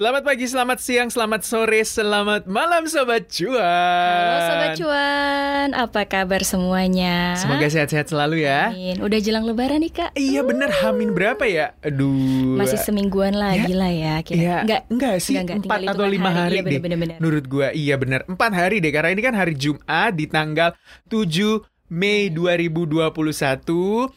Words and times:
Selamat 0.00 0.24
pagi, 0.24 0.48
selamat 0.48 0.78
siang, 0.80 1.12
selamat 1.12 1.44
sore, 1.44 1.84
selamat 1.84 2.48
malam 2.48 2.88
Sobat 2.88 3.28
Cuan. 3.28 3.60
Halo 3.60 4.38
Sobat 4.48 4.72
Cuan, 4.80 5.68
apa 5.76 6.08
kabar 6.08 6.40
semuanya? 6.40 7.36
Semoga 7.36 7.68
sehat-sehat 7.68 8.08
selalu 8.08 8.48
ya. 8.48 8.72
Amin. 8.72 8.96
Udah 8.96 9.20
jelang 9.20 9.44
lebaran 9.44 9.84
nih 9.84 9.92
Kak? 9.92 10.16
Iya 10.16 10.40
bener, 10.40 10.72
Hamin 10.72 11.12
berapa 11.12 11.44
ya? 11.44 11.76
Aduh. 11.84 12.56
Masih 12.56 12.80
semingguan 12.80 13.36
lagi 13.36 13.76
lah 13.76 13.92
ya. 13.92 14.24
Kira. 14.24 14.40
Iya, 14.40 14.56
Enggak, 14.64 14.82
enggak 14.88 15.14
sih, 15.20 15.36
enggak, 15.36 15.44
enggak, 15.44 15.56
empat 15.68 15.76
tinggal 15.84 15.92
atau 15.92 16.00
hitungan 16.00 16.16
lima 16.16 16.30
hari, 16.32 16.48
Iya 16.56 16.56
deh. 16.56 16.64
bener, 16.64 16.80
bener, 16.80 16.96
bener. 16.96 17.16
Menurut 17.20 17.44
gua 17.44 17.68
iya 17.76 17.94
bener, 18.00 18.20
empat 18.24 18.52
hari 18.56 18.76
deh. 18.80 18.92
Karena 18.96 19.10
ini 19.12 19.20
kan 19.20 19.34
hari 19.36 19.52
Jumat 19.52 20.16
di 20.16 20.24
tanggal 20.24 20.72
7 21.12 21.60
Mei 21.92 22.32
2021. 22.32 24.08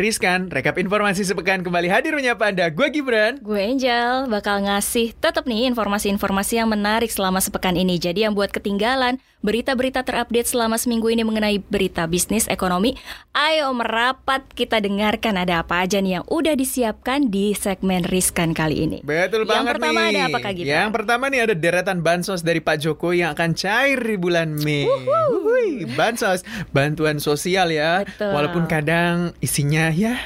Riskan, 0.00 0.48
rekap 0.48 0.80
informasi 0.80 1.28
sepekan 1.28 1.60
kembali 1.60 1.92
hadir 1.92 2.16
menyapa 2.16 2.48
Anda. 2.48 2.72
Gue 2.72 2.88
Gibran. 2.88 3.36
Gue 3.44 3.60
Angel 3.60 4.24
bakal 4.32 4.64
ngasih 4.64 5.12
tetap 5.12 5.44
nih 5.44 5.68
informasi-informasi 5.68 6.56
yang 6.56 6.72
menarik 6.72 7.12
selama 7.12 7.36
sepekan 7.36 7.76
ini. 7.76 8.00
Jadi 8.00 8.24
yang 8.24 8.32
buat 8.32 8.48
ketinggalan 8.48 9.20
berita-berita 9.44 10.04
terupdate 10.04 10.48
selama 10.48 10.76
seminggu 10.76 11.08
ini 11.12 11.24
mengenai 11.24 11.60
berita 11.60 12.04
bisnis 12.08 12.48
ekonomi, 12.48 12.96
ayo 13.32 13.72
merapat 13.76 14.44
kita 14.52 14.80
dengarkan 14.80 15.36
ada 15.36 15.64
apa 15.64 15.84
aja 15.84 16.00
nih 16.00 16.20
yang 16.20 16.24
udah 16.28 16.56
disiapkan 16.56 17.28
di 17.28 17.56
segmen 17.56 18.04
Riskan 18.04 18.56
kali 18.56 18.88
ini. 18.88 18.98
Betul 19.04 19.44
Yang 19.44 19.52
banget 19.52 19.74
pertama 19.76 20.00
nih. 20.00 20.08
ada 20.08 20.20
apa, 20.28 20.38
Kak 20.40 20.52
Gibran? 20.56 20.72
Yang 20.72 20.90
pertama 20.96 21.24
nih 21.28 21.40
ada 21.44 21.54
deretan 21.56 21.98
bansos 22.00 22.40
dari 22.40 22.60
Pak 22.64 22.76
Jokowi 22.84 23.24
yang 23.24 23.36
akan 23.36 23.52
cair 23.52 24.00
di 24.00 24.16
bulan 24.16 24.48
Mei. 24.60 24.84
Wuhui, 24.88 25.88
bansos, 25.92 26.40
bantuan 26.72 27.20
sosial 27.20 27.72
ya. 27.72 28.04
Betul. 28.04 28.32
Walaupun 28.32 28.64
kadang 28.64 29.32
isinya 29.40 29.89
ya 29.92 30.16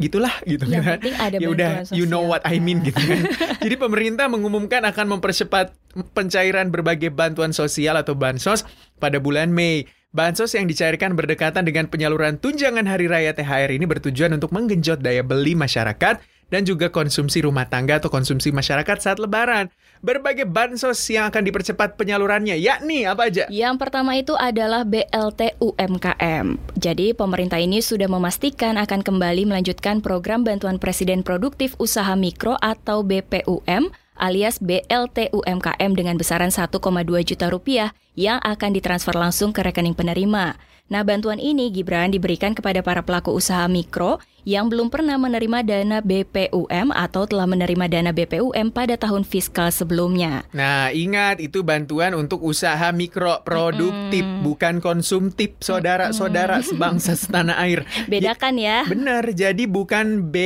gitulah 0.00 0.32
gitu 0.48 0.64
Yang 0.64 0.96
kan. 0.96 0.98
ada 1.20 1.36
ya 1.36 1.48
udah 1.52 1.70
you 1.92 2.08
know 2.08 2.24
what 2.24 2.40
I 2.48 2.56
mean 2.56 2.80
gitu 2.80 2.96
kan. 2.96 3.28
Jadi 3.64 3.76
pemerintah 3.76 4.32
mengumumkan 4.32 4.80
akan 4.88 5.20
mempercepat 5.20 5.76
pencairan 6.16 6.72
berbagai 6.72 7.12
bantuan 7.12 7.52
sosial 7.52 8.00
atau 8.00 8.16
bansos 8.16 8.64
pada 8.96 9.20
bulan 9.20 9.52
Mei. 9.52 9.84
Bansos 10.10 10.58
yang 10.58 10.66
dicairkan 10.66 11.14
berdekatan 11.14 11.62
dengan 11.62 11.86
penyaluran 11.86 12.34
tunjangan 12.40 12.82
hari 12.82 13.06
raya 13.06 13.30
THR 13.30 13.70
ini 13.70 13.86
bertujuan 13.86 14.34
untuk 14.34 14.50
menggenjot 14.50 14.98
daya 14.98 15.22
beli 15.22 15.54
masyarakat 15.54 16.18
dan 16.50 16.66
juga 16.66 16.90
konsumsi 16.90 17.40
rumah 17.46 17.64
tangga 17.70 18.02
atau 18.02 18.10
konsumsi 18.12 18.50
masyarakat 18.50 18.98
saat 19.00 19.16
lebaran. 19.22 19.70
Berbagai 20.02 20.44
bansos 20.44 20.98
yang 21.08 21.30
akan 21.30 21.44
dipercepat 21.46 21.94
penyalurannya, 21.96 22.58
yakni 22.58 23.06
apa 23.06 23.30
aja? 23.30 23.44
Yang 23.48 23.76
pertama 23.78 24.18
itu 24.18 24.34
adalah 24.34 24.84
BLT 24.84 25.56
UMKM. 25.62 26.58
Jadi 26.76 27.12
pemerintah 27.14 27.60
ini 27.62 27.78
sudah 27.80 28.10
memastikan 28.10 28.76
akan 28.76 29.00
kembali 29.00 29.46
melanjutkan 29.48 30.02
program 30.02 30.42
bantuan 30.42 30.76
Presiden 30.76 31.22
Produktif 31.22 31.78
Usaha 31.78 32.12
Mikro 32.18 32.58
atau 32.60 33.04
BPUM 33.06 33.92
alias 34.20 34.60
BLT 34.60 35.32
UMKM 35.32 35.90
dengan 35.96 36.20
besaran 36.20 36.52
1,2 36.52 36.76
juta 37.24 37.46
rupiah 37.48 37.96
yang 38.20 38.36
akan 38.44 38.76
ditransfer 38.76 39.16
langsung 39.16 39.56
ke 39.56 39.64
rekening 39.64 39.96
penerima. 39.96 40.60
Nah, 40.90 41.06
bantuan 41.06 41.38
ini 41.38 41.70
Gibran 41.70 42.10
diberikan 42.10 42.50
kepada 42.52 42.82
para 42.82 43.00
pelaku 43.06 43.30
usaha 43.30 43.64
mikro 43.70 44.18
yang 44.42 44.66
belum 44.66 44.90
pernah 44.90 45.14
menerima 45.22 45.62
dana 45.62 45.98
BPUM 46.02 46.90
atau 46.90 47.30
telah 47.30 47.46
menerima 47.46 47.86
dana 47.86 48.10
BPUM 48.10 48.74
pada 48.74 48.98
tahun 48.98 49.22
fiskal 49.22 49.70
sebelumnya. 49.70 50.42
Nah, 50.50 50.90
ingat 50.90 51.38
itu 51.38 51.62
bantuan 51.62 52.18
untuk 52.18 52.42
usaha 52.42 52.90
mikro 52.90 53.38
produktif, 53.46 54.26
bukan 54.42 54.82
konsumtif, 54.82 55.54
saudara-saudara 55.62 56.58
sebangsa 56.66 57.14
setanah 57.14 57.54
air. 57.62 57.86
Bedakan 58.10 58.58
ya. 58.58 58.82
Benar, 58.90 59.30
jadi 59.30 59.70
bukan 59.70 60.32
B 60.34 60.36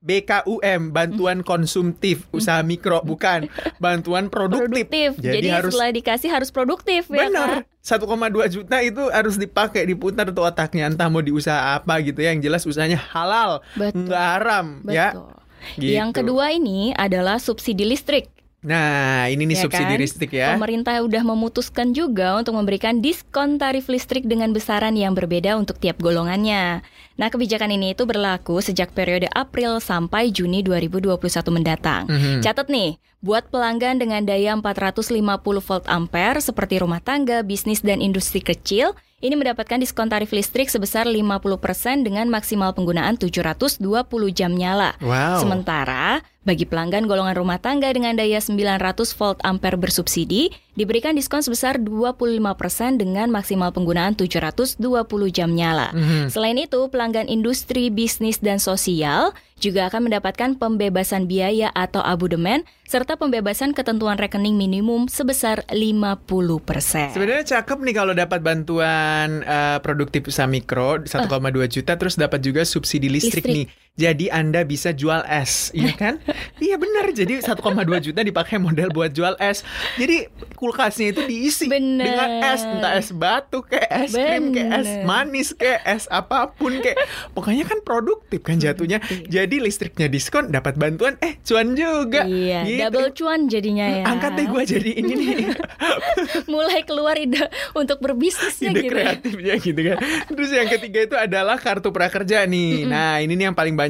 BKUM, 0.00 0.96
bantuan 0.96 1.44
konsumtif 1.44 2.24
usaha 2.32 2.64
mikro, 2.64 3.04
bukan 3.04 3.52
bantuan 3.84 4.32
produktif. 4.32 4.88
produktif. 4.88 5.08
Jadi, 5.20 5.48
harus 5.52 5.72
setelah 5.76 5.92
dikasih 5.92 6.30
harus 6.32 6.50
produktif 6.52 6.99
ya 7.08 7.30
benar. 7.30 7.48
kan? 7.64 7.64
1,2 7.80 8.52
juta 8.52 8.76
itu 8.84 9.02
harus 9.08 9.40
dipakai 9.40 9.88
diputar 9.88 10.28
tuh 10.28 10.44
otaknya 10.44 10.92
entah 10.92 11.08
mau 11.08 11.24
di 11.24 11.32
usaha 11.32 11.80
apa 11.80 11.96
gitu 12.04 12.20
ya 12.20 12.36
yang 12.36 12.44
jelas 12.44 12.68
usahanya 12.68 13.00
halal 13.00 13.64
Betul. 13.72 14.04
nggak 14.04 14.24
haram 14.36 14.66
ya 14.90 15.16
Betul. 15.16 15.32
Gitu. 15.76 15.92
Yang 15.92 16.10
kedua 16.16 16.56
ini 16.56 16.96
adalah 16.96 17.36
subsidi 17.36 17.84
listrik. 17.84 18.32
nah 18.60 19.24
ini 19.28 19.44
nih 19.44 19.56
ya 19.56 19.62
subsidi 19.64 19.92
kan? 19.92 20.00
listrik 20.00 20.30
ya 20.32 20.52
Pemerintah 20.52 21.00
udah 21.00 21.22
memutuskan 21.24 21.92
juga 21.92 22.36
untuk 22.36 22.56
memberikan 22.56 23.00
diskon 23.00 23.56
tarif 23.56 23.88
listrik 23.88 24.28
dengan 24.28 24.52
besaran 24.52 24.96
yang 24.96 25.16
berbeda 25.16 25.56
untuk 25.56 25.80
tiap 25.80 25.96
golongannya. 26.00 26.84
Nah, 27.20 27.28
kebijakan 27.28 27.68
ini 27.68 27.92
itu 27.92 28.08
berlaku 28.08 28.64
sejak 28.64 28.96
periode 28.96 29.28
April 29.36 29.76
sampai 29.76 30.32
Juni 30.32 30.64
2021 30.64 31.52
mendatang. 31.52 32.08
Mhm. 32.08 32.40
Catat 32.40 32.72
nih, 32.72 32.96
buat 33.20 33.52
pelanggan 33.52 34.00
dengan 34.00 34.24
daya 34.24 34.56
450 34.56 35.60
volt 35.60 35.84
ampere 35.84 36.40
seperti 36.40 36.80
rumah 36.80 37.04
tangga, 37.04 37.44
bisnis 37.44 37.84
dan 37.84 38.00
industri 38.00 38.40
kecil, 38.40 38.96
ini 39.20 39.36
mendapatkan 39.36 39.76
diskon 39.76 40.08
tarif 40.08 40.32
listrik 40.32 40.72
sebesar 40.72 41.04
50% 41.04 42.08
dengan 42.08 42.32
maksimal 42.32 42.72
penggunaan 42.72 43.20
720 43.20 43.84
jam 44.32 44.56
nyala. 44.56 44.96
wow 45.04 45.44
Sementara 45.44 46.24
bagi 46.40 46.64
pelanggan 46.64 47.04
golongan 47.04 47.36
rumah 47.36 47.60
tangga 47.60 47.92
dengan 47.92 48.16
daya 48.16 48.40
900 48.40 48.80
volt 49.20 49.38
ampere 49.44 49.76
bersubsidi 49.76 50.48
diberikan 50.72 51.12
diskon 51.12 51.44
sebesar 51.44 51.76
25% 51.76 52.96
dengan 52.96 53.28
maksimal 53.28 53.68
penggunaan 53.76 54.16
720 54.16 54.80
jam 55.28 55.52
nyala. 55.52 55.92
Mhm. 55.92 56.32
Selain 56.32 56.56
itu, 56.56 56.88
pelanggan 56.88 57.28
industri, 57.28 57.92
bisnis 57.92 58.40
dan 58.40 58.56
sosial 58.56 59.36
juga 59.60 59.92
akan 59.92 60.08
mendapatkan 60.08 60.56
pembebasan 60.56 61.28
biaya 61.28 61.68
atau 61.76 62.00
abudemen 62.00 62.64
serta 62.88 63.20
pembebasan 63.20 63.76
ketentuan 63.76 64.16
rekening 64.16 64.56
minimum 64.56 65.04
sebesar 65.12 65.68
50%. 65.68 67.12
Sebenarnya 67.12 67.44
cakep 67.44 67.78
nih 67.84 67.94
kalau 67.94 68.16
dapat 68.16 68.40
bantuan 68.40 69.44
eh, 69.44 69.78
produktif 69.84 70.32
usaha 70.32 70.48
mikro 70.48 71.04
1,2 71.04 71.28
juta 71.68 71.92
terus 72.00 72.16
dapat 72.16 72.40
juga 72.40 72.64
subsidi 72.64 73.12
listrik, 73.12 73.44
Listrik. 73.44 73.54
nih. 73.54 73.66
Jadi 73.92 74.26
Anda 74.28 74.62
bisa 74.62 74.90
jual 74.90 75.20
es, 75.22 75.68
iya 75.70 75.92
kan? 76.02 76.16
iya 76.56 76.74
benar. 76.74 77.10
Jadi 77.10 77.36
1,2 77.38 77.52
juta 78.00 78.20
dipakai 78.20 78.56
modal 78.56 78.88
buat 78.88 79.10
jual 79.10 79.36
es. 79.36 79.60
Jadi 79.94 80.24
kulkasnya 80.54 81.10
itu 81.10 81.20
diisi 81.22 81.66
Bener. 81.66 82.06
dengan 82.06 82.28
es, 82.46 82.62
entah 82.62 82.92
es 82.94 83.08
batu 83.10 83.60
kayak 83.60 83.90
es 84.00 84.10
krim 84.10 84.52
kayak 84.52 84.70
es 84.74 84.86
Bener. 84.86 85.04
manis 85.04 85.48
kayak 85.52 85.80
es 85.84 86.04
apa 86.06 86.48
pun 86.48 86.78
kayak. 86.78 86.96
Pokoknya 87.30 87.64
kan 87.64 87.80
produktif 87.80 88.40
kan 88.40 88.56
jatuhnya. 88.56 89.02
Jadi 89.26 89.58
listriknya 89.58 90.06
diskon, 90.06 90.48
dapat 90.48 90.74
bantuan, 90.74 91.20
eh 91.20 91.36
cuan 91.42 91.74
juga. 91.74 92.24
Iya, 92.24 92.62
Gitu. 92.62 92.80
double 92.86 93.10
cuan 93.12 93.40
jadinya 93.46 93.84
ya. 93.86 94.04
Angkat 94.06 94.32
deh 94.34 94.46
gue 94.46 94.62
jadi 94.66 94.90
ini 94.96 95.12
nih. 95.12 95.36
Mulai 96.48 96.82
keluar 96.82 97.16
ide 97.16 97.46
untuk 97.74 98.00
berbisnisnya 98.00 98.70
ide 98.70 98.80
gitu. 98.80 98.86
ya. 98.88 99.12
kreatifnya 99.12 99.54
gitu 99.58 99.80
kan. 99.84 99.96
Terus 100.26 100.50
yang 100.50 100.68
ketiga 100.70 101.00
itu 101.02 101.16
adalah 101.18 101.56
kartu 101.56 101.90
prakerja 101.90 102.46
nih. 102.46 102.86
Nah, 102.86 103.18
ini 103.18 103.34
nih 103.34 103.44
yang 103.44 103.56
paling 103.56 103.76
banyak 103.76 103.88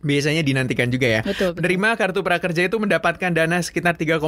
biasanya 0.00 0.40
dinantikan 0.40 0.88
juga 0.88 1.06
ya. 1.06 1.20
Betul, 1.20 1.52
betul. 1.52 1.60
Penerima 1.60 1.88
kartu 1.96 2.20
prakerja 2.24 2.62
itu 2.66 2.76
mendapatkan 2.80 3.30
dana 3.32 3.60
sekitar 3.60 4.00
3,55 4.00 4.20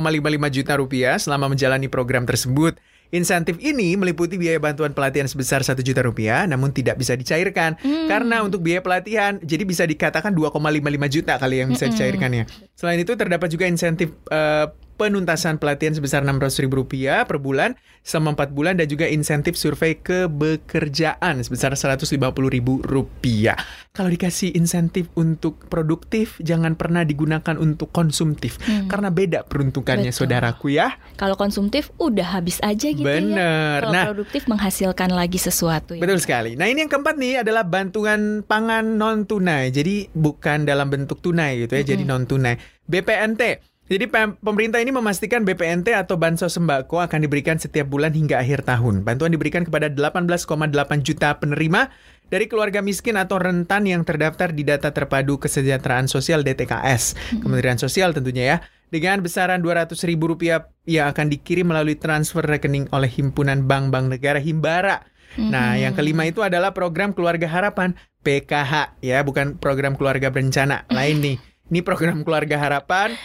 juta 0.53 0.73
rupiah 0.77 1.17
selama 1.17 1.49
menjalani 1.53 1.89
program 1.89 2.29
tersebut. 2.29 2.77
Insentif 3.13 3.61
ini 3.61 3.93
meliputi 3.93 4.41
biaya 4.41 4.57
bantuan 4.57 4.97
pelatihan 4.97 5.29
sebesar 5.29 5.61
1 5.61 5.77
juta 5.85 6.01
rupiah 6.01 6.49
namun 6.49 6.73
tidak 6.73 6.97
bisa 6.97 7.13
dicairkan. 7.13 7.77
Hmm. 7.77 8.09
Karena 8.09 8.41
untuk 8.41 8.65
biaya 8.65 8.81
pelatihan 8.81 9.37
jadi 9.45 9.69
bisa 9.69 9.85
dikatakan 9.85 10.33
2,55 10.33 11.13
juta 11.13 11.37
kali 11.37 11.61
yang 11.61 11.69
bisa 11.69 11.93
dicairkannya. 11.93 12.49
Selain 12.73 12.97
itu 12.97 13.13
terdapat 13.13 13.53
juga 13.53 13.69
insentif 13.69 14.17
eh, 14.33 14.65
penuntasan 15.03 15.59
pelatihan 15.59 15.91
sebesar 15.91 16.23
600 16.23 16.63
ribu 16.63 16.87
rupiah 16.87 17.27
per 17.27 17.43
bulan 17.43 17.75
selama 18.07 18.39
4 18.39 18.55
bulan 18.55 18.75
dan 18.79 18.87
juga 18.87 19.11
insentif 19.11 19.59
survei 19.59 19.99
kebekerjaan 19.99 21.43
sebesar 21.43 21.75
150 21.75 22.07
ribu 22.47 22.79
rupiah. 22.87 23.59
Kalau 23.91 24.09
dikasih 24.09 24.55
insentif 24.55 25.11
untuk 25.19 25.67
produktif, 25.67 26.39
jangan 26.39 26.79
pernah 26.79 27.03
digunakan 27.03 27.59
untuk 27.59 27.91
konsumtif 27.91 28.63
karena 28.87 29.11
beda 29.11 29.43
peruntukannya 29.45 30.15
Betul. 30.15 30.19
saudaraku 30.25 30.67
ya. 30.73 30.95
Kalau 31.19 31.35
konsumtif 31.35 31.91
udah 31.99 32.39
habis 32.39 32.63
aja 32.63 32.89
gitu 32.89 33.03
Bener. 33.03 33.83
ya. 33.83 33.85
Kalau 33.85 33.93
Nah. 33.93 34.05
produktif 34.09 34.43
menghasilkan 34.47 35.11
lagi 35.13 35.37
sesuatu 35.37 35.99
ya. 35.99 36.01
Betul 36.01 36.23
sekali. 36.23 36.55
Nah 36.55 36.71
ini 36.71 36.87
yang 36.87 36.91
keempat 36.91 37.19
nih 37.19 37.43
adalah 37.43 37.67
bantuan 37.67 38.47
pangan 38.47 38.97
non 38.97 39.27
tunai. 39.27 39.75
Jadi 39.75 40.09
bukan 40.15 40.63
dalam 40.65 40.89
bentuk 40.89 41.19
tunai 41.19 41.67
gitu 41.67 41.75
ya, 41.75 41.83
jadi 41.83 42.07
non 42.07 42.25
tunai. 42.25 42.57
BPNT. 42.87 43.72
Jadi 43.93 44.09
pem- 44.09 44.41
pemerintah 44.41 44.81
ini 44.81 44.89
memastikan 44.89 45.45
BPNT 45.45 45.93
atau 45.93 46.17
bansos 46.17 46.57
sembako 46.57 47.05
akan 47.05 47.29
diberikan 47.29 47.61
setiap 47.61 47.93
bulan 47.93 48.17
hingga 48.17 48.41
akhir 48.41 48.65
tahun. 48.65 49.05
Bantuan 49.05 49.37
diberikan 49.37 49.69
kepada 49.69 49.93
18,8 49.93 50.49
juta 51.05 51.37
penerima 51.37 51.93
dari 52.33 52.49
keluarga 52.49 52.81
miskin 52.81 53.21
atau 53.21 53.37
rentan 53.37 53.85
yang 53.85 54.01
terdaftar 54.01 54.57
di 54.57 54.65
data 54.65 54.97
terpadu 54.97 55.37
kesejahteraan 55.37 56.09
sosial 56.09 56.41
DTKS. 56.41 57.37
Kementerian 57.45 57.77
Sosial 57.77 58.17
tentunya 58.17 58.57
ya. 58.57 58.57
Dengan 58.89 59.21
besaran 59.21 59.61
Rp200.000 59.61 60.89
yang 60.89 61.13
akan 61.13 61.27
dikirim 61.29 61.69
melalui 61.69 62.01
transfer 62.01 62.41
rekening 62.41 62.89
oleh 62.97 63.13
Himpunan 63.13 63.69
Bank-Bank 63.69 64.09
Negara 64.09 64.41
Himbara. 64.41 65.05
Nah, 65.37 65.77
yang 65.77 65.93
kelima 65.93 66.25
itu 66.25 66.41
adalah 66.41 66.73
program 66.73 67.13
Keluarga 67.13 67.45
Harapan 67.45 67.93
PKH 68.25 69.01
ya, 69.05 69.21
bukan 69.21 69.61
program 69.61 69.97
keluarga 70.01 70.33
berencana. 70.33 70.89
Lain 70.89 71.21
nih. 71.21 71.37
Ini 71.73 71.81
program 71.81 72.21
Keluarga 72.21 72.61
Harapan. 72.61 73.17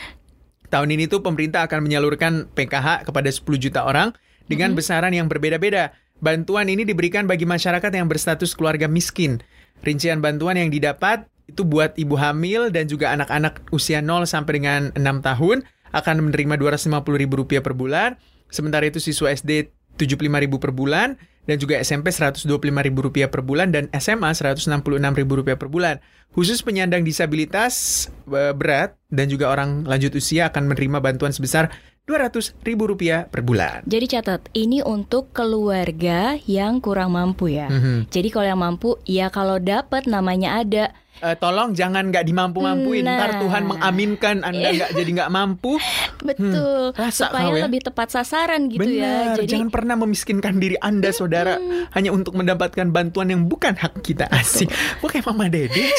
Tahun 0.68 0.90
ini 0.92 1.08
tuh 1.08 1.24
pemerintah 1.24 1.64
akan 1.64 1.88
menyalurkan 1.88 2.52
PKH 2.52 3.08
kepada 3.08 3.30
10 3.32 3.58
juta 3.58 3.88
orang 3.88 4.12
dengan 4.52 4.76
Mhm. 4.76 4.78
besaran 4.78 5.14
yang 5.16 5.32
berbeda-beda. 5.32 5.96
Bantuan 6.18 6.68
ini 6.68 6.84
diberikan 6.84 7.30
bagi 7.30 7.46
masyarakat 7.46 7.94
yang 7.94 8.10
berstatus 8.10 8.58
keluarga 8.58 8.90
miskin. 8.90 9.40
Rincian 9.86 10.20
bantuan 10.20 10.58
yang 10.58 10.74
didapat 10.74 11.30
itu 11.48 11.64
buat 11.64 11.96
ibu 11.96 12.18
hamil 12.20 12.74
dan 12.74 12.90
juga 12.90 13.14
anak-anak 13.14 13.70
usia 13.72 14.02
0 14.04 14.26
sampai 14.28 14.60
dengan 14.60 14.82
6 14.98 15.22
tahun 15.24 15.64
akan 15.96 16.16
menerima 16.28 16.60
Rp250.000 16.60 17.64
per 17.64 17.72
bulan. 17.78 18.20
Sementara 18.52 18.84
itu 18.90 19.00
siswa 19.00 19.32
SD 19.32 19.72
Rp75.000 19.98 20.60
per 20.60 20.72
bulan 20.76 21.16
dan 21.48 21.56
juga 21.58 21.80
SMP 21.80 22.12
Rp125.000 22.12 23.32
per 23.32 23.42
bulan 23.42 23.72
dan 23.72 23.88
SMA 23.96 24.36
Rp166.000 24.36 25.56
per 25.56 25.72
bulan. 25.72 25.98
Khusus 26.36 26.62
penyandang 26.62 27.08
disabilitas 27.08 28.06
eh, 28.30 28.54
berat 28.54 29.00
dan 29.10 29.32
juga 29.32 29.50
orang 29.50 29.88
lanjut 29.88 30.14
usia 30.14 30.52
akan 30.52 30.70
menerima 30.70 31.00
bantuan 31.00 31.32
sebesar 31.32 31.72
Rp200.000 32.08 33.28
per 33.28 33.44
bulan. 33.44 33.84
Jadi 33.84 34.06
catat, 34.08 34.48
ini 34.56 34.80
untuk 34.80 35.36
keluarga 35.36 36.40
yang 36.48 36.80
kurang 36.80 37.12
mampu 37.16 37.52
ya. 37.52 37.68
Mhm. 37.68 38.08
Jadi 38.08 38.28
kalau 38.32 38.48
yang 38.48 38.62
mampu, 38.64 38.96
ya 39.04 39.28
kalau 39.28 39.60
dapat 39.60 40.08
namanya 40.08 40.64
ada. 40.64 40.96
Eh, 41.18 41.36
tolong 41.42 41.74
jangan 41.74 42.14
nggak 42.14 42.26
dimampu-mampuin. 42.26 43.02
Nah. 43.02 43.18
Ntar 43.18 43.32
Tuhan 43.42 43.64
mengaminkan 43.66 44.36
Anda 44.46 44.70
nggak 44.70 44.92
jadi 44.94 45.10
nggak 45.24 45.32
mampu. 45.34 45.82
Betul. 46.28 46.94
rasa 46.98 47.30
supaya 47.30 47.50
kau 47.50 47.58
ya. 47.58 47.64
lebih 47.70 47.82
tepat 47.82 48.08
sasaran 48.14 48.68
gitu 48.70 48.84
ya. 48.84 49.34
Benar, 49.34 49.36
Jadi 49.42 49.48
jangan 49.48 49.70
pernah 49.74 49.96
memiskinkan 49.98 50.60
diri 50.60 50.78
Anda, 50.82 51.10
saudara, 51.16 51.58
hanya 51.94 52.10
untuk 52.12 52.36
mendapatkan 52.36 52.90
bantuan 52.90 53.32
yang 53.32 53.48
bukan 53.48 53.74
hak 53.74 54.02
kita. 54.04 54.30
Asik. 54.30 54.70
Gue 55.00 55.10
kayak 55.10 55.26
Mama 55.30 55.48
Dede 55.48 55.90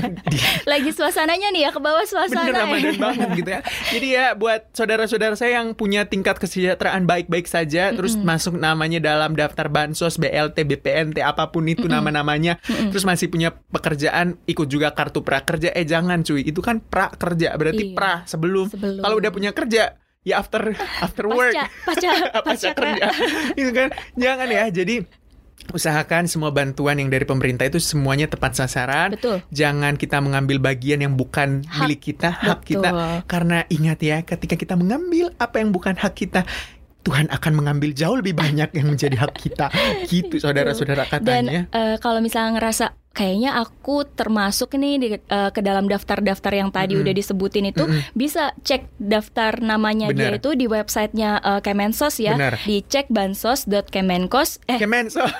lagi 0.72 0.90
suasananya 0.92 1.52
nih 1.52 1.68
ya 1.68 1.70
ke 1.70 1.80
bawah 1.82 2.04
suasana. 2.08 2.46
Bener 2.46 2.54
ya. 2.54 2.62
Ramadan 2.64 2.96
banget 2.98 3.28
gitu 3.38 3.50
ya. 3.50 3.60
Jadi 3.92 4.06
ya 4.08 4.26
buat 4.34 4.60
saudara-saudara 4.72 5.34
saya 5.38 5.62
yang 5.62 5.76
punya 5.76 6.08
tingkat 6.08 6.40
kesejahteraan 6.40 7.04
baik-baik 7.04 7.46
saja, 7.46 7.92
terus 7.92 8.16
masuk 8.18 8.56
namanya 8.58 8.98
dalam 8.98 9.36
daftar 9.36 9.68
bansos, 9.68 10.16
BLT, 10.16 10.66
BPNT, 10.66 11.20
apa 11.22 11.50
pun 11.52 11.66
itu 11.68 11.86
nama-namanya, 11.86 12.58
terus 12.90 13.04
masih 13.04 13.28
punya 13.30 13.54
pekerjaan, 13.70 14.40
ikut 14.56 14.66
juga 14.66 14.88
kartu 14.90 15.20
prakerja. 15.20 15.70
Eh 15.70 15.84
jangan 15.84 16.24
cuy, 16.24 16.40
itu 16.42 16.58
kan 16.58 16.80
prakerja 16.80 17.52
berarti 17.54 17.92
Iya. 17.92 17.94
pra 17.94 18.24
sebelum. 18.24 18.66
Sebelum. 18.66 19.04
Kalau 19.04 19.16
udah 19.16 19.30
punya 19.30 19.52
kerja, 19.52 19.92
ya 20.22 20.34
after 20.36 20.72
after 21.04 21.28
work. 21.28 21.52
Pasca, 21.52 21.68
pasca, 22.32 22.40
pasca 22.40 22.70
kerja. 22.72 23.06
itu 23.60 23.70
kan 23.70 23.92
jangan 24.14 24.48
ya. 24.48 24.64
Jadi 24.68 25.04
usahakan 25.66 26.24
semua 26.24 26.48
bantuan 26.48 26.94
yang 26.94 27.10
dari 27.10 27.26
pemerintah 27.26 27.66
itu 27.66 27.76
semuanya 27.76 28.24
tepat 28.24 28.54
sasaran. 28.54 29.18
Betul. 29.18 29.42
Jangan 29.50 29.98
kita 29.98 30.20
mengambil 30.20 30.62
bagian 30.62 31.02
yang 31.02 31.14
bukan 31.14 31.66
Hak. 31.66 31.84
milik 31.84 32.00
kita, 32.04 32.30
hak 32.30 32.62
Betul. 32.62 32.86
kita. 32.86 32.88
Karena 33.26 33.66
ingat 33.66 33.98
ya, 33.98 34.22
ketika 34.22 34.54
kita 34.54 34.74
mengambil 34.74 35.34
apa 35.36 35.58
yang 35.58 35.74
bukan 35.74 35.98
hak 35.98 36.14
kita, 36.14 36.46
Tuhan 37.02 37.30
akan 37.30 37.52
mengambil 37.54 37.90
jauh 37.90 38.14
lebih 38.14 38.34
banyak 38.34 38.70
yang 38.72 38.86
menjadi 38.86 39.16
hak 39.16 39.34
kita. 39.34 39.66
Gitu 40.06 40.38
saudara-saudara 40.38 41.06
Dan 41.06 41.10
katanya. 41.10 41.60
eh, 41.70 41.96
kalau 41.98 42.18
misalnya 42.18 42.58
ngerasa 42.58 42.94
kayaknya 43.16 43.56
aku 43.56 44.04
termasuk 44.04 44.76
nih 44.76 45.00
di, 45.00 45.16
eh, 45.16 45.48
ke 45.48 45.64
dalam 45.64 45.88
daftar-daftar 45.88 46.52
yang 46.52 46.68
tadi 46.68 47.00
udah 47.00 47.16
disebutin 47.16 47.72
itu, 47.72 47.88
bisa 48.12 48.52
cek 48.60 48.92
daftar 49.00 49.64
namanya 49.64 50.12
dia 50.12 50.36
Benar. 50.36 50.44
itu 50.44 50.52
di 50.52 50.68
websitenya 50.68 51.40
eh, 51.40 51.64
Kemensos 51.64 52.20
ya. 52.20 52.36
Benar. 52.36 52.60
Dicek 52.60 53.08
bansos.kemenkos 53.08 54.60
eh 54.68 54.76
Kemensos. 54.76 55.24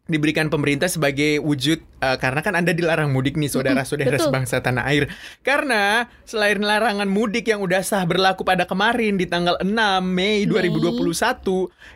diberikan 0.08 0.48
pemerintah 0.48 0.88
sebagai 0.88 1.36
wujud 1.44 1.84
eh, 1.84 2.16
karena 2.16 2.40
kan 2.40 2.56
Anda 2.56 2.72
dilarang 2.72 3.12
mudik 3.12 3.36
nih 3.36 3.52
saudara-saudara 3.52 4.16
sebangsa 4.16 4.64
tanah 4.64 4.88
air. 4.88 5.12
Karena 5.44 6.08
selain 6.24 6.64
larangan 6.64 7.04
mudik 7.04 7.52
yang 7.52 7.60
udah 7.60 7.84
sah 7.84 8.08
berlaku 8.08 8.40
pada 8.40 8.64
kemarin 8.64 9.20
di 9.20 9.28
tanggal 9.28 9.60
6 9.60 9.68
Mei 10.00 10.48
2021, 10.48 11.04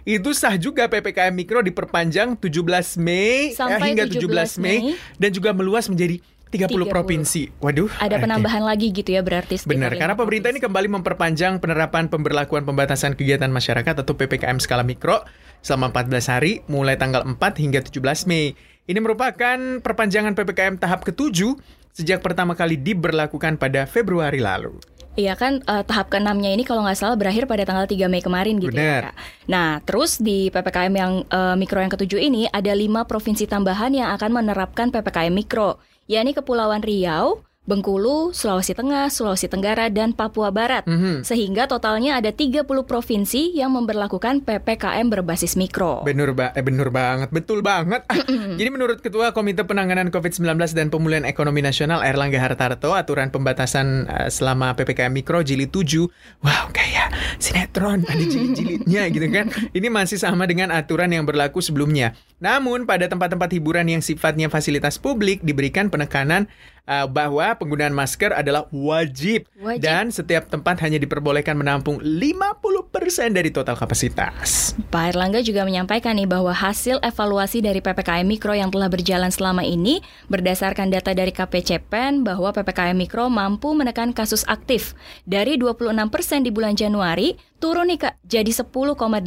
itu 0.04 0.30
sah 0.36 0.54
juga 0.60 0.92
PPKM 0.92 1.32
Mikro 1.32 1.64
diperpanjang 1.64 2.36
17 2.36 3.00
Mei 3.00 3.48
eh, 3.48 3.56
Sampai 3.56 3.96
hingga 3.96 4.04
17 4.04 4.60
17 4.60 4.60
Mei 4.60 4.92
Mei. 4.92 5.00
dan 5.16 5.30
juga 5.32 5.56
meluas 5.56 5.88
menjadi 5.88 6.20
30, 6.52 6.84
30. 6.84 6.92
provinsi. 6.92 7.42
Waduh. 7.64 7.88
Ada 7.96 8.20
penambahan 8.20 8.60
lagi 8.60 8.92
gitu 8.92 9.08
ya 9.16 9.24
berarti. 9.24 9.56
Benar, 9.64 9.96
karena 9.96 10.12
pemerintah 10.12 10.52
ini 10.52 10.60
kembali 10.60 10.88
memperpanjang 11.00 11.56
penerapan 11.64 12.12
pemberlakuan 12.12 12.68
pembatasan 12.68 13.16
kegiatan 13.16 13.48
masyarakat 13.48 14.04
atau 14.04 14.12
PPKM 14.12 14.60
skala 14.60 14.84
mikro 14.84 15.24
selama 15.64 15.88
14 15.88 16.28
hari 16.28 16.52
mulai 16.68 17.00
tanggal 17.00 17.24
4 17.24 17.40
hingga 17.56 17.80
17 17.80 18.28
Mei. 18.28 18.52
Ini 18.84 18.98
merupakan 19.00 19.80
perpanjangan 19.80 20.36
PPKM 20.36 20.76
tahap 20.76 21.08
ketujuh 21.08 21.56
sejak 21.96 22.20
pertama 22.20 22.52
kali 22.52 22.76
diberlakukan 22.76 23.56
pada 23.56 23.88
Februari 23.88 24.42
lalu. 24.42 24.76
Iya 25.12 25.36
kan 25.36 25.60
eh, 25.60 25.84
tahap 25.84 26.08
keenamnya 26.08 26.48
ini 26.56 26.64
kalau 26.64 26.80
nggak 26.88 26.96
salah 26.96 27.20
berakhir 27.20 27.44
pada 27.44 27.68
tanggal 27.68 27.84
3 27.84 28.08
Mei 28.08 28.24
kemarin 28.24 28.56
gitu 28.56 28.72
Benar. 28.72 28.80
ya 28.80 29.04
Kak. 29.12 29.14
Nah 29.44 29.68
terus 29.84 30.16
di 30.16 30.48
PPKM 30.48 30.94
yang 30.96 31.12
eh, 31.28 31.54
mikro 31.60 31.84
yang 31.84 31.92
ketujuh 31.92 32.16
ini 32.16 32.48
ada 32.48 32.72
lima 32.72 33.04
provinsi 33.04 33.44
tambahan 33.44 33.92
yang 33.92 34.08
akan 34.16 34.40
menerapkan 34.40 34.88
PPKM 34.88 35.36
mikro, 35.36 35.84
yakni 36.10 36.34
Kepulauan 36.34 36.82
Riau, 36.82 37.42
Bengkulu, 37.62 38.34
Sulawesi 38.34 38.74
Tengah, 38.74 39.06
Sulawesi 39.06 39.46
Tenggara, 39.46 39.86
dan 39.86 40.10
Papua 40.18 40.50
Barat. 40.50 40.82
Mhm. 40.82 41.22
Sehingga 41.22 41.70
totalnya 41.70 42.18
ada 42.18 42.34
30 42.34 42.82
provinsi 42.82 43.54
yang 43.54 43.70
memberlakukan 43.78 44.42
PPKM 44.42 45.06
berbasis 45.06 45.54
mikro. 45.54 46.02
Bener, 46.02 46.34
ba 46.34 46.50
eh, 46.58 46.64
bener 46.66 46.90
banget, 46.90 47.30
betul 47.30 47.62
banget. 47.62 48.02
Ah, 48.10 48.18
Jadi 48.58 48.66
menurut 48.66 48.98
Ketua 48.98 49.30
Komite 49.30 49.62
Penanganan 49.62 50.10
COVID-19 50.10 50.74
dan 50.74 50.90
Pemulihan 50.90 51.22
Ekonomi 51.22 51.62
Nasional 51.62 52.02
Erlangga 52.02 52.42
Hartarto, 52.42 52.98
aturan 52.98 53.30
pembatasan 53.30 54.10
eh, 54.10 54.26
selama 54.26 54.74
PPKM 54.74 55.14
Mikro 55.14 55.46
Jilid 55.46 55.70
7, 55.70 56.10
wow 56.42 56.66
kayak 56.74 57.14
sinetron, 57.38 58.02
ada 58.10 58.24
jilid-jilidnya 58.26 59.06
gitu 59.14 59.26
kan. 59.30 59.46
Ini 59.70 59.86
masih 59.86 60.18
sama 60.18 60.50
dengan 60.50 60.74
aturan 60.74 61.14
yang 61.14 61.22
berlaku 61.22 61.62
sebelumnya. 61.62 62.18
Namun 62.42 62.90
pada 62.90 63.06
tempat-tempat 63.06 63.54
hiburan 63.54 63.86
yang 63.86 64.02
sifatnya 64.02 64.50
fasilitas 64.50 64.98
publik 64.98 65.46
diberikan 65.46 65.86
penekanan 65.94 66.50
eh, 66.86 67.06
bahwa 67.06 67.54
penggunaan 67.56 67.94
masker 67.94 68.34
adalah 68.34 68.66
wajib, 68.70 69.46
Wajib. 69.58 69.80
dan 69.82 70.10
setiap 70.10 70.48
tempat 70.48 70.82
hanya 70.82 70.98
diperbolehkan 70.98 71.54
menampung 71.54 72.02
50% 72.02 73.32
dari 73.32 73.50
total 73.54 73.78
kapasitas. 73.78 74.74
Pak 74.90 75.14
Erlangga 75.14 75.40
juga 75.44 75.62
menyampaikan 75.62 76.16
nih 76.16 76.28
bahwa 76.28 76.50
hasil 76.52 76.98
evaluasi 77.02 77.62
dari 77.62 77.78
PPKM 77.80 78.26
Mikro 78.26 78.52
yang 78.56 78.72
telah 78.72 78.88
berjalan 78.88 79.30
selama 79.30 79.62
ini 79.62 80.00
berdasarkan 80.28 80.90
data 80.90 81.12
dari 81.12 81.30
KPCPEN 81.30 82.26
bahwa 82.26 82.50
PPKM 82.52 82.96
Mikro 82.96 83.28
mampu 83.28 83.72
menekan 83.72 84.12
kasus 84.12 84.42
aktif 84.48 84.92
dari 85.24 85.56
26% 85.60 86.44
di 86.44 86.50
bulan 86.50 86.74
Januari 86.74 87.36
turun 87.62 87.86
nih 87.94 88.02
Kak 88.02 88.18
jadi 88.26 88.50
10,81% 88.50 89.22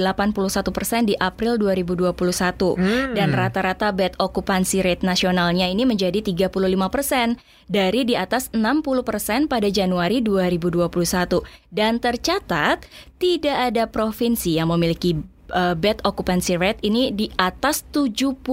di 1.07 1.15
April 1.15 1.55
2021 1.55 3.15
dan 3.15 3.31
rata-rata 3.31 3.95
bed 3.95 4.19
occupancy 4.19 4.83
rate 4.83 5.07
nasionalnya 5.07 5.71
ini 5.71 5.87
menjadi 5.87 6.19
35% 6.19 7.39
dari 7.71 8.03
di 8.03 8.19
atas 8.19 8.51
60% 8.51 9.47
pada 9.47 9.71
Januari 9.71 10.19
2021 10.19 10.91
dan 11.71 12.03
tercatat 12.03 12.83
tidak 13.15 13.71
ada 13.71 13.87
provinsi 13.87 14.59
yang 14.59 14.67
memiliki 14.67 15.15
uh, 15.55 15.71
bed 15.77 16.03
occupancy 16.03 16.59
rate 16.59 16.83
ini 16.83 17.15
di 17.15 17.31
atas 17.39 17.87
70%. 17.95 18.43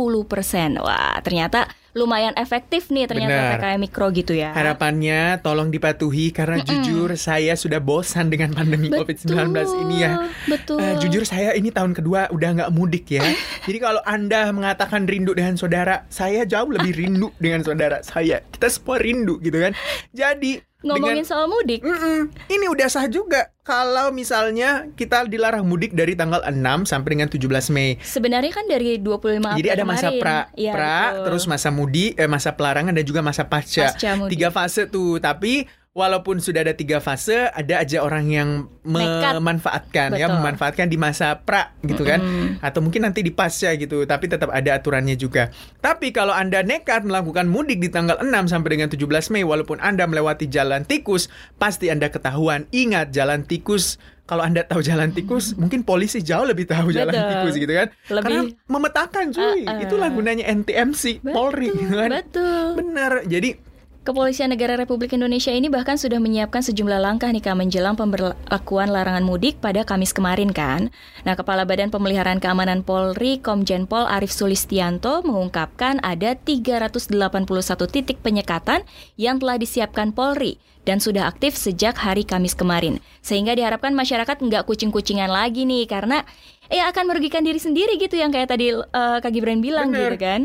Wah, 0.78 1.18
ternyata 1.26 1.66
lumayan 1.92 2.32
efektif 2.40 2.88
nih 2.88 3.04
ternyata 3.04 3.36
Benar. 3.36 3.60
PPKM 3.60 3.80
mikro 3.80 4.06
gitu 4.16 4.32
ya. 4.32 4.56
Harapannya 4.56 5.44
tolong 5.44 5.68
dipatuhi 5.68 6.32
karena 6.32 6.64
jujur 6.64 7.12
saya 7.20 7.52
sudah 7.52 7.84
bosan 7.84 8.32
dengan 8.32 8.56
pandemi 8.56 8.88
COVID-19 8.88 9.52
ini 9.84 9.96
ya. 10.00 10.24
Betul. 10.48 10.80
Eh, 10.80 10.96
jujur 11.04 11.28
saya 11.28 11.52
ini 11.52 11.68
tahun 11.68 11.92
kedua 11.92 12.32
udah 12.32 12.50
nggak 12.56 12.70
mudik 12.72 13.12
ya. 13.12 13.20
Jadi 13.68 13.78
kalau 13.78 14.00
Anda 14.08 14.48
mengatakan 14.56 15.04
rindu 15.04 15.36
dengan 15.36 15.60
saudara, 15.60 16.08
saya 16.08 16.48
jauh 16.48 16.72
lebih 16.72 16.96
rindu 16.96 17.28
dengan 17.36 17.60
saudara 17.60 18.00
saya. 18.00 18.40
Kita 18.40 18.72
semua 18.72 18.96
rindu 18.96 19.36
gitu 19.44 19.60
kan. 19.60 19.76
Jadi 20.16 20.71
Ngomongin 20.84 21.02
dengan 21.16 21.24
soal 21.24 21.46
mudik, 21.46 21.80
Mm-mm. 21.80 22.30
Ini 22.46 22.66
udah 22.66 22.86
sah 22.86 23.06
juga 23.06 23.50
kalau 23.60 24.10
misalnya 24.10 24.90
kita 24.92 25.24
dilarang 25.24 25.62
mudik 25.62 25.90
dari 25.90 26.12
tanggal 26.12 26.42
6 26.42 26.52
sampai 26.84 27.08
dengan 27.12 27.28
17 27.28 27.38
Mei. 27.68 27.94
sebenarnya 27.98 28.50
kan 28.50 28.66
dari 28.66 28.98
25 28.98 29.14
April 29.38 29.56
Jadi 29.56 29.68
ada 29.70 29.84
masa 29.84 30.08
kemarin. 30.08 30.20
pra, 30.20 30.38
Iya, 30.52 30.72
pra 30.72 30.98
betul. 31.08 31.24
terus 31.24 31.44
masa 31.46 31.68
mudik, 31.70 32.10
eh, 32.14 32.26
masa 32.26 32.50
pelarangan 32.50 32.90
dan 32.90 33.04
juga 33.04 33.20
masa 33.20 33.42
pasca. 33.44 33.88
Pasca 33.88 34.10
mudik. 34.16 34.30
Tiga 34.32 34.48
fase 34.50 34.82
tuh. 34.86 35.16
Tapi 35.16 35.70
walaupun 35.92 36.40
sudah 36.40 36.64
ada 36.64 36.72
tiga 36.72 37.04
fase, 37.04 37.52
ada 37.52 37.84
aja 37.84 38.00
orang 38.00 38.24
yang 38.32 38.48
memanfaatkan 38.84 40.16
ya, 40.16 40.26
Betul. 40.28 40.36
memanfaatkan 40.40 40.86
di 40.88 40.96
masa 40.96 41.44
pra 41.44 41.76
gitu 41.84 42.02
kan, 42.02 42.20
atau 42.64 42.80
mungkin 42.80 43.04
nanti 43.04 43.20
di 43.20 43.28
pasca 43.28 43.76
gitu. 43.76 44.08
Tapi 44.08 44.24
tetap 44.28 44.48
ada 44.48 44.72
aturannya 44.72 45.16
juga. 45.20 45.52
Tapi 45.84 46.10
kalau 46.10 46.32
anda 46.32 46.64
nekat 46.64 47.04
melakukan 47.04 47.44
mudik 47.44 47.78
di 47.78 47.92
tanggal 47.92 48.16
6 48.24 48.48
sampai 48.48 48.80
dengan 48.80 48.88
17 48.88 49.04
Mei, 49.32 49.44
walaupun 49.44 49.78
anda 49.84 50.08
melewati 50.08 50.48
jalan 50.48 50.88
tikus, 50.88 51.28
pasti 51.60 51.92
anda 51.92 52.08
ketahuan. 52.08 52.64
Ingat 52.72 53.12
jalan 53.12 53.44
tikus. 53.44 54.00
Kalau 54.22 54.46
anda 54.46 54.64
tahu 54.64 54.80
jalan 54.80 55.12
tikus, 55.12 55.52
mungkin 55.60 55.84
polisi 55.84 56.24
jauh 56.24 56.46
lebih 56.46 56.64
tahu 56.64 56.88
jalan 56.94 57.12
Betul. 57.12 57.28
tikus 57.36 57.54
gitu 57.58 57.72
kan. 57.74 57.88
Lebih- 58.08 58.22
Karena 58.24 58.40
memetakan 58.70 59.24
cuy. 59.34 59.60
Uh-uh. 59.68 59.82
Itulah 59.84 60.08
gunanya 60.08 60.44
NTMC, 60.48 61.20
Polri 61.20 61.68
gitu 61.68 61.92
kan. 62.00 62.08
Betul. 62.22 62.66
Bener. 62.80 63.12
Jadi 63.28 63.71
Kepolisian 64.02 64.50
Negara 64.50 64.74
Republik 64.74 65.14
Indonesia 65.14 65.54
ini 65.54 65.70
bahkan 65.70 65.94
sudah 65.94 66.18
menyiapkan 66.18 66.58
sejumlah 66.58 66.98
langkah 66.98 67.30
nih 67.30 67.38
Kak 67.38 67.54
menjelang 67.54 67.94
pemberlakuan 67.94 68.90
larangan 68.90 69.22
mudik 69.22 69.62
pada 69.62 69.86
Kamis 69.86 70.10
kemarin 70.10 70.50
kan. 70.50 70.90
Nah, 71.22 71.38
Kepala 71.38 71.62
Badan 71.62 71.94
Pemeliharaan 71.94 72.42
Keamanan 72.42 72.82
Polri 72.82 73.38
Komjen 73.38 73.86
Pol 73.86 74.02
Arif 74.10 74.34
Sulistianto 74.34 75.22
mengungkapkan 75.22 76.02
ada 76.02 76.34
381 76.34 77.46
titik 77.86 78.18
penyekatan 78.26 78.82
yang 79.14 79.38
telah 79.38 79.54
disiapkan 79.54 80.10
Polri 80.10 80.58
dan 80.82 80.98
sudah 80.98 81.30
aktif 81.30 81.54
sejak 81.54 81.94
hari 81.94 82.26
Kamis 82.26 82.58
kemarin. 82.58 82.98
Sehingga 83.22 83.54
diharapkan 83.54 83.94
masyarakat 83.94 84.34
nggak 84.34 84.66
kucing-kucingan 84.66 85.30
lagi 85.30 85.62
nih 85.62 85.86
karena 85.86 86.26
ya 86.66 86.90
akan 86.90 87.06
merugikan 87.06 87.46
diri 87.46 87.62
sendiri 87.62 88.02
gitu 88.02 88.18
yang 88.18 88.34
kayak 88.34 88.50
tadi 88.50 88.74
eh, 88.74 89.18
Kak 89.22 89.30
Gibran 89.30 89.62
bilang 89.62 89.94
Bener. 89.94 90.18
gitu 90.18 90.26
kan. 90.26 90.42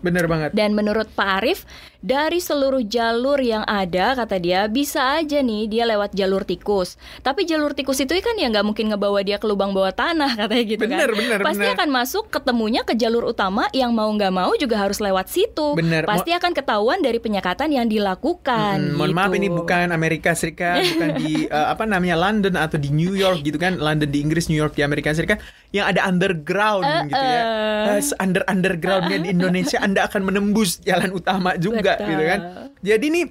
bener 0.00 0.24
banget. 0.32 0.56
Dan 0.56 0.72
menurut 0.72 1.12
Pak 1.12 1.44
Arif, 1.44 1.68
dari 2.00 2.40
seluruh 2.40 2.80
jalur 2.88 3.36
yang 3.44 3.60
ada, 3.68 4.16
kata 4.16 4.40
dia, 4.40 4.64
bisa 4.72 5.20
aja 5.20 5.44
nih 5.44 5.68
dia 5.68 5.84
lewat 5.84 6.16
jalur 6.16 6.48
tikus. 6.48 6.96
Tapi 7.20 7.44
jalur 7.44 7.76
tikus 7.76 8.00
itu 8.00 8.16
kan 8.24 8.36
ya 8.40 8.48
nggak 8.48 8.64
mungkin 8.64 8.88
ngebawa 8.88 9.20
dia 9.20 9.36
ke 9.36 9.44
lubang 9.44 9.76
bawah 9.76 9.92
tanah, 9.92 10.32
katanya 10.40 10.64
gitu 10.64 10.84
Bener, 10.88 11.08
kan. 11.12 11.20
bener, 11.20 11.38
Pasti 11.44 11.64
bener. 11.68 11.76
akan 11.76 11.88
masuk 11.92 12.24
ketemunya 12.32 12.82
ke 12.88 12.96
jalur 12.96 13.28
utama 13.28 13.68
yang 13.76 13.92
mau 13.92 14.08
nggak 14.08 14.32
mau 14.32 14.52
juga 14.56 14.80
harus 14.80 14.96
lewat 14.98 15.28
situ. 15.28 15.76
Bener. 15.76 16.08
Pasti 16.08 16.32
akan 16.32 16.56
ketahuan 16.56 17.04
dari 17.04 17.20
penyekatan 17.20 17.68
yang 17.68 17.86
dilakukan. 17.86 18.80
Hmm, 18.80 18.96
mohon 18.96 19.12
maaf 19.12 19.30
gitu. 19.36 19.38
ini 19.44 19.48
bukan 19.52 19.86
Amerika 19.92 20.32
Serikat, 20.32 20.80
bukan 20.96 21.10
di 21.20 21.32
eh, 21.52 21.66
apa 21.68 21.84
namanya 21.84 22.16
London 22.16 22.56
atau 22.56 22.80
di 22.80 22.88
New 22.88 23.12
York 23.12 23.44
gitu 23.44 23.60
kan, 23.60 23.76
London 23.76 24.08
di 24.08 24.24
Inggris, 24.24 24.48
New 24.48 24.56
York 24.56 24.72
di 24.72 24.80
Amerika 24.80 25.12
Serikat, 25.12 25.44
yang 25.76 25.84
ada 25.84 26.08
underground 26.08 27.12
gitu 27.12 27.20
ya. 27.20 27.42
Uh-uh. 27.44 28.00
Eh, 28.00 28.22
under 28.24 28.42
undergroundnya 28.48 29.18
di 29.20 29.28
Indonesia 29.36 29.78
Anda 29.80 30.08
akan 30.08 30.22
menembus 30.24 30.80
jalan 30.80 31.12
utama 31.12 31.60
juga 31.60 31.89
Betul. 31.98 32.08
gitu 32.12 32.24
kan. 32.28 32.40
Jadi 32.84 33.06
nih 33.10 33.24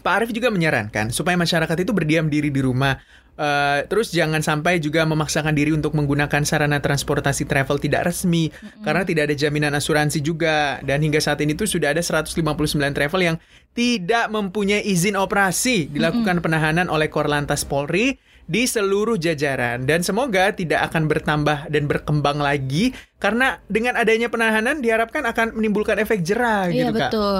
Pak 0.00 0.12
Arief 0.16 0.30
juga 0.32 0.48
menyarankan 0.48 1.12
supaya 1.12 1.36
masyarakat 1.36 1.76
itu 1.80 1.92
berdiam 1.92 2.26
diri 2.28 2.48
di 2.48 2.60
rumah. 2.64 2.96
Eh, 3.40 3.80
terus 3.88 4.12
jangan 4.12 4.44
sampai 4.44 4.84
juga 4.84 5.00
memaksakan 5.08 5.56
diri 5.56 5.72
untuk 5.72 5.96
menggunakan 5.96 6.44
sarana 6.44 6.76
transportasi 6.76 7.48
travel 7.48 7.80
tidak 7.80 8.12
resmi 8.12 8.52
karena 8.84 9.00
tidak 9.00 9.32
ada 9.32 9.34
jaminan 9.38 9.72
asuransi 9.72 10.20
juga 10.20 10.76
dan 10.84 11.00
hingga 11.00 11.24
saat 11.24 11.40
ini 11.40 11.56
tuh 11.56 11.64
sudah 11.64 11.96
ada 11.96 12.04
159 12.04 12.36
travel 12.92 13.20
yang 13.24 13.36
tidak 13.72 14.28
mempunyai 14.28 14.84
izin 14.84 15.16
operasi 15.16 15.88
dilakukan 15.88 16.44
penahanan 16.44 16.92
oleh 16.92 17.08
Korlantas 17.08 17.64
Polri 17.64 18.20
di 18.50 18.66
seluruh 18.66 19.14
jajaran 19.14 19.86
dan 19.86 20.02
semoga 20.02 20.50
tidak 20.50 20.90
akan 20.90 21.06
bertambah 21.06 21.70
dan 21.70 21.86
berkembang 21.86 22.42
lagi 22.42 22.90
karena 23.22 23.62
dengan 23.70 23.94
adanya 23.94 24.26
penahanan 24.26 24.82
diharapkan 24.82 25.22
akan 25.22 25.54
menimbulkan 25.54 26.02
efek 26.02 26.26
jerah 26.26 26.66
Iya 26.66 26.90
gitu 26.90 26.98
Kak. 26.98 27.14
betul. 27.14 27.38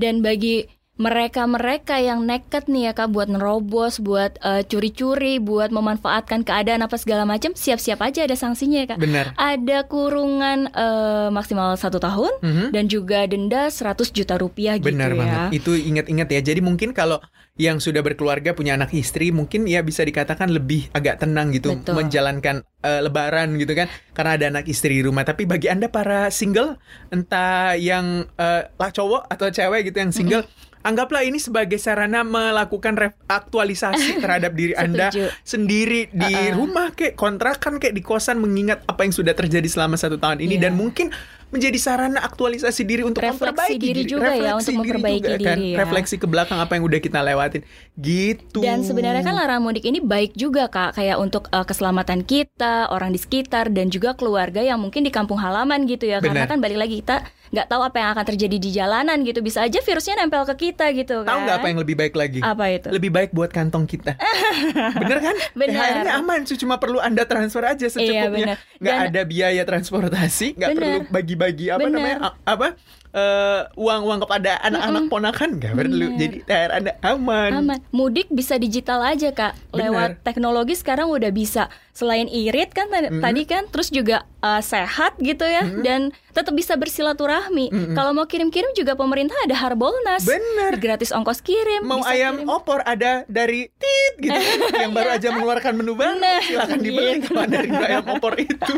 Dan 0.00 0.24
bagi 0.24 0.64
mereka-mereka 0.96 1.96
yang 1.96 2.24
nekat 2.24 2.66
nih 2.66 2.88
ya 2.88 2.92
kak 2.92 3.08
buat 3.08 3.28
nerobos, 3.28 4.00
buat 4.00 4.40
eh, 4.40 4.64
curi-curi, 4.64 5.36
buat 5.38 5.68
memanfaatkan 5.68 6.40
keadaan 6.42 6.80
apa 6.80 6.96
segala 6.96 7.22
macam, 7.22 7.52
siap-siap 7.52 8.00
aja 8.00 8.24
ada 8.24 8.32
sanksinya 8.32 8.84
ya 8.84 8.86
kak. 8.90 8.98
Benar. 8.98 9.24
Ada 9.34 9.84
kurungan 9.84 10.68
eh, 10.68 11.28
maksimal 11.28 11.76
satu 11.76 11.96
tahun 11.96 12.32
Mhm. 12.40 12.66
dan 12.72 12.84
juga 12.86 13.24
denda 13.24 13.68
100 13.68 14.08
juta 14.08 14.34
rupiah 14.34 14.76
gitu 14.76 14.88
Benar 14.88 15.12
ya. 15.12 15.16
banget. 15.16 15.40
Itu 15.54 15.72
ingat-ingat 15.72 16.28
ya. 16.28 16.40
Jadi 16.42 16.60
mungkin 16.60 16.90
kalau 16.90 17.20
yang 17.56 17.80
sudah 17.80 18.04
berkeluarga 18.04 18.52
punya 18.52 18.76
anak 18.76 18.92
istri 18.92 19.32
mungkin 19.32 19.64
ya 19.64 19.80
bisa 19.80 20.04
dikatakan 20.04 20.52
lebih 20.52 20.92
agak 20.92 21.24
tenang 21.24 21.52
gitu 21.52 21.72
Betul. 21.72 21.96
menjalankan 21.96 22.60
eh, 22.80 23.00
lebaran 23.00 23.56
gitu 23.56 23.72
kan 23.72 23.88
karena 24.12 24.30
ada 24.36 24.44
anak 24.50 24.64
istri 24.66 24.96
di 24.96 25.02
rumah. 25.02 25.24
Tapi 25.24 25.44
bagi 25.44 25.68
Anda 25.68 25.88
para 25.88 26.28
single 26.28 26.76
entah 27.08 27.74
yang 27.74 28.28
eh, 28.32 28.62
lah 28.70 28.90
cowok 28.90 29.28
atau 29.28 29.48
cewek 29.48 29.88
gitu 29.88 29.98
yang 29.98 30.12
single 30.12 30.44
Anggaplah 30.86 31.20
ini 31.20 31.36
sebagai 31.36 31.76
sarana 31.76 32.22
melakukan 32.22 32.94
ref- 32.94 33.18
aktualisasi 33.26 34.16
terhadap 34.22 34.54
diri 34.54 34.70
Anda 34.72 35.10
sendiri 35.42 36.06
di 36.08 36.30
Uh-uh. 36.30 36.54
rumah 36.54 36.94
kayak 36.94 37.14
kontrakan 37.14 37.76
kayak 37.76 37.90
di 37.92 38.02
kosan 38.02 38.38
mengingat 38.38 38.86
apa 38.86 39.02
yang 39.02 39.10
sudah 39.10 39.32
terjadi 39.32 39.66
selama 39.66 39.94
satu 39.94 40.14
tahun 40.14 40.38
ini 40.38 40.54
Iya. 40.54 40.62
dan 40.62 40.72
mungkin 40.74 41.10
menjadi 41.46 41.78
sarana 41.78 42.18
aktualisasi 42.20 42.82
diri 42.82 43.02
untuk 43.02 43.22
Refleksi 43.22 43.38
memperbaiki 43.40 43.78
diri 43.80 44.02
juga 44.04 44.34
ya, 44.34 44.54
untuk 44.54 44.66
diri 44.68 44.78
memperbaiki 44.82 45.22
juga 45.22 45.36
kan. 45.40 45.54
diri 45.54 45.66
ya. 45.68 45.76
refleksi 45.78 46.14
ke 46.16 46.26
belakang 46.26 46.58
apa 46.58 46.72
yang 46.74 46.84
udah 46.84 46.98
kita 46.98 47.18
lewatin 47.20 47.62
gitu 47.96 48.60
Dan 48.60 48.82
sebenarnya 48.82 49.22
kan 49.22 49.34
larangan 49.34 49.62
mudik 49.62 49.84
ini 49.84 49.98
baik 49.98 50.34
juga 50.34 50.66
kak, 50.66 50.94
kayak 50.94 51.16
untuk 51.16 51.46
eh, 51.48 51.62
keselamatan 51.62 52.22
kita, 52.22 52.90
orang 52.90 53.10
di 53.10 53.18
sekitar, 53.18 53.70
dan 53.70 53.88
juga 53.88 54.12
keluarga 54.12 54.58
yang 54.60 54.76
mungkin 54.76 55.00
di 55.00 55.08
kampung 55.08 55.38
halaman 55.38 55.86
gitu 55.86 56.04
ya. 56.04 56.18
Karena 56.18 56.44
Benar. 56.44 56.50
kan 56.50 56.58
balik 56.58 56.78
lagi 56.78 56.94
kita 56.98 57.22
nggak 57.48 57.66
tahu 57.66 57.80
apa 57.80 57.96
yang 57.96 58.08
akan 58.10 58.24
terjadi 58.26 58.56
di 58.56 58.70
jalanan 58.70 59.18
gitu. 59.20 59.38
Bisa 59.38 59.62
aja 59.62 59.78
virusnya 59.78 60.14
nempel 60.16 60.42
ke 60.44 60.54
kita 60.66 60.90
gitu 60.92 61.22
kan. 61.22 61.28
tahu 61.28 61.38
nggak 61.42 61.56
apa 61.56 61.66
yang 61.66 61.78
lebih 61.78 61.94
baik 61.94 62.14
lagi 62.14 62.40
Apa 62.40 62.64
itu? 62.68 62.88
lebih 62.88 63.10
baik 63.10 63.30
buat 63.30 63.48
kantong 63.48 63.84
kita 63.84 64.18
bener 65.00 65.18
kan 65.20 65.36
Bener. 65.52 65.74
THR-nya 65.76 66.12
aman 66.16 66.40
cuma 66.46 66.76
perlu 66.76 66.98
anda 66.98 67.22
transfer 67.22 67.62
aja 67.62 67.76
Iya, 67.78 67.88
secukupnya 67.88 68.30
bener. 68.54 68.58
nggak 68.78 68.98
ada 69.06 69.20
biaya 69.22 69.62
transportasi 69.62 70.56
nggak 70.56 70.70
perlu 70.72 70.98
bagi-bagi 71.08 71.66
apa 71.68 71.80
Bener. 71.82 71.94
namanya 71.94 72.16
apa 72.42 72.68
eh, 73.10 73.60
uang-uang 73.74 74.22
kepada 74.22 74.58
anak-anak 74.60 75.02
ponakan 75.06 75.48
nggak 75.56 75.74
perlu 75.74 76.06
Bener. 76.08 76.18
jadi 76.18 76.36
THR 76.42 76.70
anda 76.72 76.92
aman, 77.00 77.50
Aman. 77.54 77.78
Mudik 77.90 78.26
bisa 78.28 78.56
digital 78.56 79.02
aja 79.02 79.30
kak. 79.30 79.54
Lewat 79.70 80.18
Benar. 80.18 80.24
teknologi 80.24 80.74
sekarang 80.74 81.06
udah 81.08 81.28
bisa. 81.28 81.66
Selain 81.90 82.26
irit 82.26 82.70
kan 82.70 82.86
tadi, 82.86 83.08
tadi 83.08 83.42
kan, 83.44 83.64
terus 83.66 83.88
juga 83.88 84.20
uh, 84.38 84.60
sehat 84.60 85.16
gitu 85.16 85.42
ya, 85.42 85.64
dan 85.80 86.12
tetap 86.28 86.52
bisa 86.52 86.76
bersilaturahmi. 86.76 87.72
Kalau 87.92 88.12
mau 88.12 88.24
kirim-kirim 88.24 88.68
juga 88.72 88.92
pemerintah 88.92 89.32
ada 89.40 89.56
Harbolnas. 89.56 90.20
Benar. 90.22 90.76
Gratis 90.76 91.08
ongkos 91.08 91.40
kirim. 91.40 91.80
mau 91.82 92.04
bisa 92.04 92.12
ayam 92.12 92.36
kirim. 92.36 92.52
opor 92.52 92.84
ada 92.84 93.24
dari 93.26 93.72
tit 93.72 94.14
gitu 94.18 94.36
kan 94.36 94.58
yang 94.84 94.92
baru 94.92 95.16
aja 95.16 95.28
mengeluarkan 95.30 95.72
menu 95.72 95.96
baru 95.96 96.14
Nah, 96.16 96.40
silakan 96.40 96.78
dibeli 96.78 97.12
gitu. 97.16 97.32
kalau 97.32 97.42
ada 97.42 97.58
rindu 97.58 97.80
ayam 97.80 98.04
opor 98.06 98.32
itu 98.36 98.74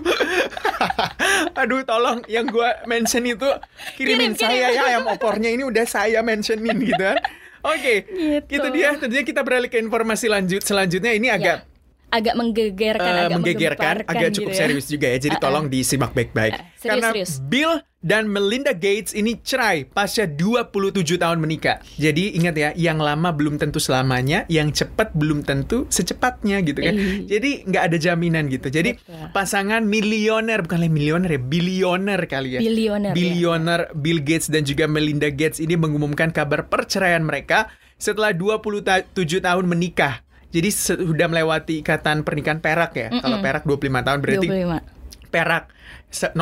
aduh 1.60 1.82
tolong 1.82 2.22
yang 2.26 2.46
gua 2.46 2.78
mention 2.84 3.24
itu 3.24 3.46
Kirim, 3.94 4.27
kirim. 4.34 4.50
saya 4.52 4.66
ya 4.72 4.82
ayam 4.88 5.04
opornya 5.08 5.50
ini 5.52 5.62
udah 5.64 5.84
saya 5.86 6.20
mentionin 6.20 6.76
gitu 6.80 6.98
kan 6.98 7.16
oke 7.72 7.94
Gitu. 8.08 8.54
itu 8.54 8.66
dia 8.74 8.88
tentunya 8.96 9.24
kita 9.24 9.40
beralih 9.44 9.68
ke 9.68 9.78
informasi 9.78 10.26
lanjut 10.28 10.62
selanjutnya 10.62 11.12
ini 11.14 11.28
agak 11.28 11.64
agak 12.08 12.34
menggegerkan, 12.40 13.04
eh, 13.04 13.20
agak 13.28 13.36
menggegerkan, 13.36 13.94
agak 14.08 14.28
gitu 14.32 14.36
cukup 14.40 14.52
ya. 14.52 14.58
serius 14.64 14.86
juga 14.88 15.06
ya. 15.12 15.18
Jadi 15.20 15.36
Uh-uh. 15.36 15.44
tolong 15.44 15.68
disimak 15.68 16.16
baik-baik. 16.16 16.56
Uh, 16.56 16.64
serius, 16.78 16.90
Karena 16.94 17.08
serius. 17.10 17.32
Bill 17.42 17.72
dan 17.98 18.30
Melinda 18.30 18.70
Gates 18.70 19.10
ini 19.10 19.42
cerai 19.42 19.82
pasca 19.82 20.22
27 20.30 21.02
tahun 21.18 21.42
menikah. 21.42 21.82
Jadi 21.98 22.38
ingat 22.38 22.54
ya, 22.54 22.70
yang 22.78 23.02
lama 23.02 23.34
belum 23.34 23.58
tentu 23.58 23.82
selamanya, 23.82 24.46
yang 24.46 24.70
cepat 24.70 25.10
belum 25.18 25.42
tentu 25.42 25.90
secepatnya 25.90 26.62
gitu 26.62 26.78
kan. 26.78 26.94
Iya. 26.94 27.38
Jadi 27.38 27.50
nggak 27.66 27.82
ada 27.90 27.96
jaminan 27.98 28.46
gitu. 28.46 28.70
Jadi 28.70 28.94
Betul. 28.94 29.34
pasangan 29.34 29.82
milioner 29.82 30.62
bukan 30.62 30.78
lagi 30.86 30.94
milioner 30.94 31.30
ya, 31.34 31.42
bilioner 31.42 32.20
kali 32.30 32.48
ya. 32.54 32.60
Bilioner, 32.62 33.12
ya. 33.12 33.14
Bilioner 33.18 33.80
Bill 33.98 34.22
Gates 34.22 34.46
dan 34.46 34.62
juga 34.62 34.86
Melinda 34.86 35.34
Gates 35.34 35.58
ini 35.58 35.74
mengumumkan 35.74 36.30
kabar 36.30 36.70
perceraian 36.70 37.26
mereka 37.26 37.66
setelah 37.98 38.30
27 38.30 39.10
tahun 39.42 39.66
menikah. 39.66 40.22
Jadi 40.48 40.70
sudah 40.72 41.28
melewati 41.28 41.84
ikatan 41.84 42.24
pernikahan 42.24 42.62
perak 42.62 42.96
ya. 42.96 43.12
Kalau 43.20 43.42
perak 43.44 43.68
25 43.68 44.06
tahun 44.06 44.18
berarti 44.24 44.48
25. 44.48 45.28
perak 45.28 45.64
0,2 46.08 46.40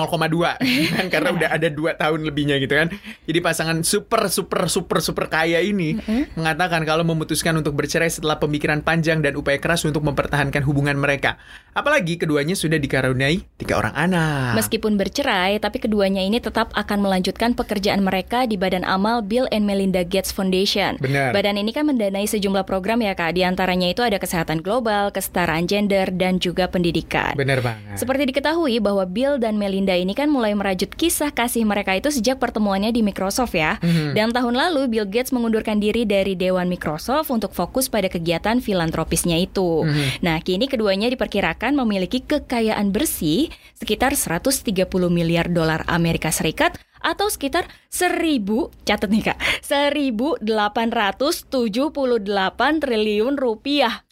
kan 0.95 1.07
karena 1.11 1.29
udah 1.35 1.49
ada 1.51 1.69
dua 1.69 1.99
tahun 1.99 2.23
lebihnya 2.23 2.63
gitu 2.63 2.79
kan. 2.79 2.89
Jadi 3.27 3.39
pasangan 3.43 3.83
super 3.83 4.31
super 4.31 4.71
super 4.71 4.99
super 5.03 5.27
kaya 5.27 5.59
ini 5.59 5.99
mengatakan 6.39 6.87
kalau 6.87 7.03
memutuskan 7.03 7.59
untuk 7.59 7.75
bercerai 7.75 8.07
setelah 8.07 8.39
pemikiran 8.39 8.81
panjang 8.87 9.19
dan 9.21 9.35
upaya 9.35 9.59
keras 9.59 9.83
untuk 9.83 10.07
mempertahankan 10.07 10.63
hubungan 10.63 10.95
mereka. 10.95 11.37
Apalagi 11.77 12.17
keduanya 12.17 12.57
sudah 12.57 12.81
dikaruniai 12.81 13.45
tiga 13.61 13.77
orang 13.77 13.93
anak. 13.93 14.57
Meskipun 14.57 14.97
bercerai, 14.97 15.61
tapi 15.61 15.83
keduanya 15.83 16.25
ini 16.25 16.41
tetap 16.41 16.73
akan 16.73 17.05
melanjutkan 17.05 17.53
pekerjaan 17.53 18.01
mereka 18.01 18.49
di 18.49 18.57
Badan 18.57 18.87
Amal 18.87 19.21
Bill 19.21 19.45
and 19.53 19.69
Melinda 19.69 20.01
Gates 20.07 20.33
Foundation. 20.33 20.97
Benar. 21.03 21.37
Badan 21.37 21.61
ini 21.61 21.75
kan 21.77 21.85
mendanai 21.85 22.25
sejumlah 22.25 22.65
program 22.65 23.05
ya 23.05 23.13
kak. 23.13 23.37
Di 23.37 23.45
antaranya 23.45 23.93
itu 23.93 24.01
ada 24.01 24.17
kesehatan 24.17 24.65
global, 24.65 25.13
kesetaraan 25.13 25.69
gender, 25.69 26.09
dan 26.15 26.41
juga 26.41 26.71
pendidikan. 26.71 27.37
Bener 27.37 27.61
banget. 27.61 28.01
Seperti 28.01 28.31
diketahui 28.33 28.81
bahwa 28.81 29.05
Bill 29.05 29.37
dan 29.37 29.56
dan 29.57 29.65
Melinda 29.65 29.97
ini 29.97 30.13
kan 30.13 30.29
mulai 30.29 30.53
merajut 30.53 30.93
kisah 30.93 31.33
kasih 31.33 31.65
mereka 31.65 31.97
itu 31.97 32.13
sejak 32.13 32.37
pertemuannya 32.37 32.93
di 32.93 33.01
Microsoft 33.01 33.57
ya. 33.57 33.81
Mhm. 33.81 34.13
Dan 34.13 34.37
tahun 34.37 34.53
lalu 34.53 34.93
Bill 34.93 35.09
Gates 35.09 35.33
mengundurkan 35.33 35.81
diri 35.81 36.05
dari 36.05 36.37
dewan 36.37 36.69
Microsoft 36.69 37.33
untuk 37.33 37.57
fokus 37.57 37.89
pada 37.89 38.13
kegiatan 38.13 38.61
filantropisnya 38.61 39.41
itu. 39.41 39.89
Mhm. 39.89 40.21
Nah, 40.21 40.37
kini 40.45 40.69
keduanya 40.69 41.09
diperkirakan 41.09 41.73
memiliki 41.73 42.21
kekayaan 42.21 42.93
bersih 42.93 43.49
sekitar 43.81 44.13
130 44.13 45.09
miliar 45.09 45.49
dolar 45.49 45.89
Amerika 45.89 46.29
Serikat 46.29 46.77
atau 47.01 47.31
sekitar 47.31 47.71
1000 47.87 48.75
catat 48.83 49.07
nih 49.07 49.31
Kak 49.31 49.39
1878 49.63 50.43
triliun 52.83 53.39
rupiah 53.39 54.03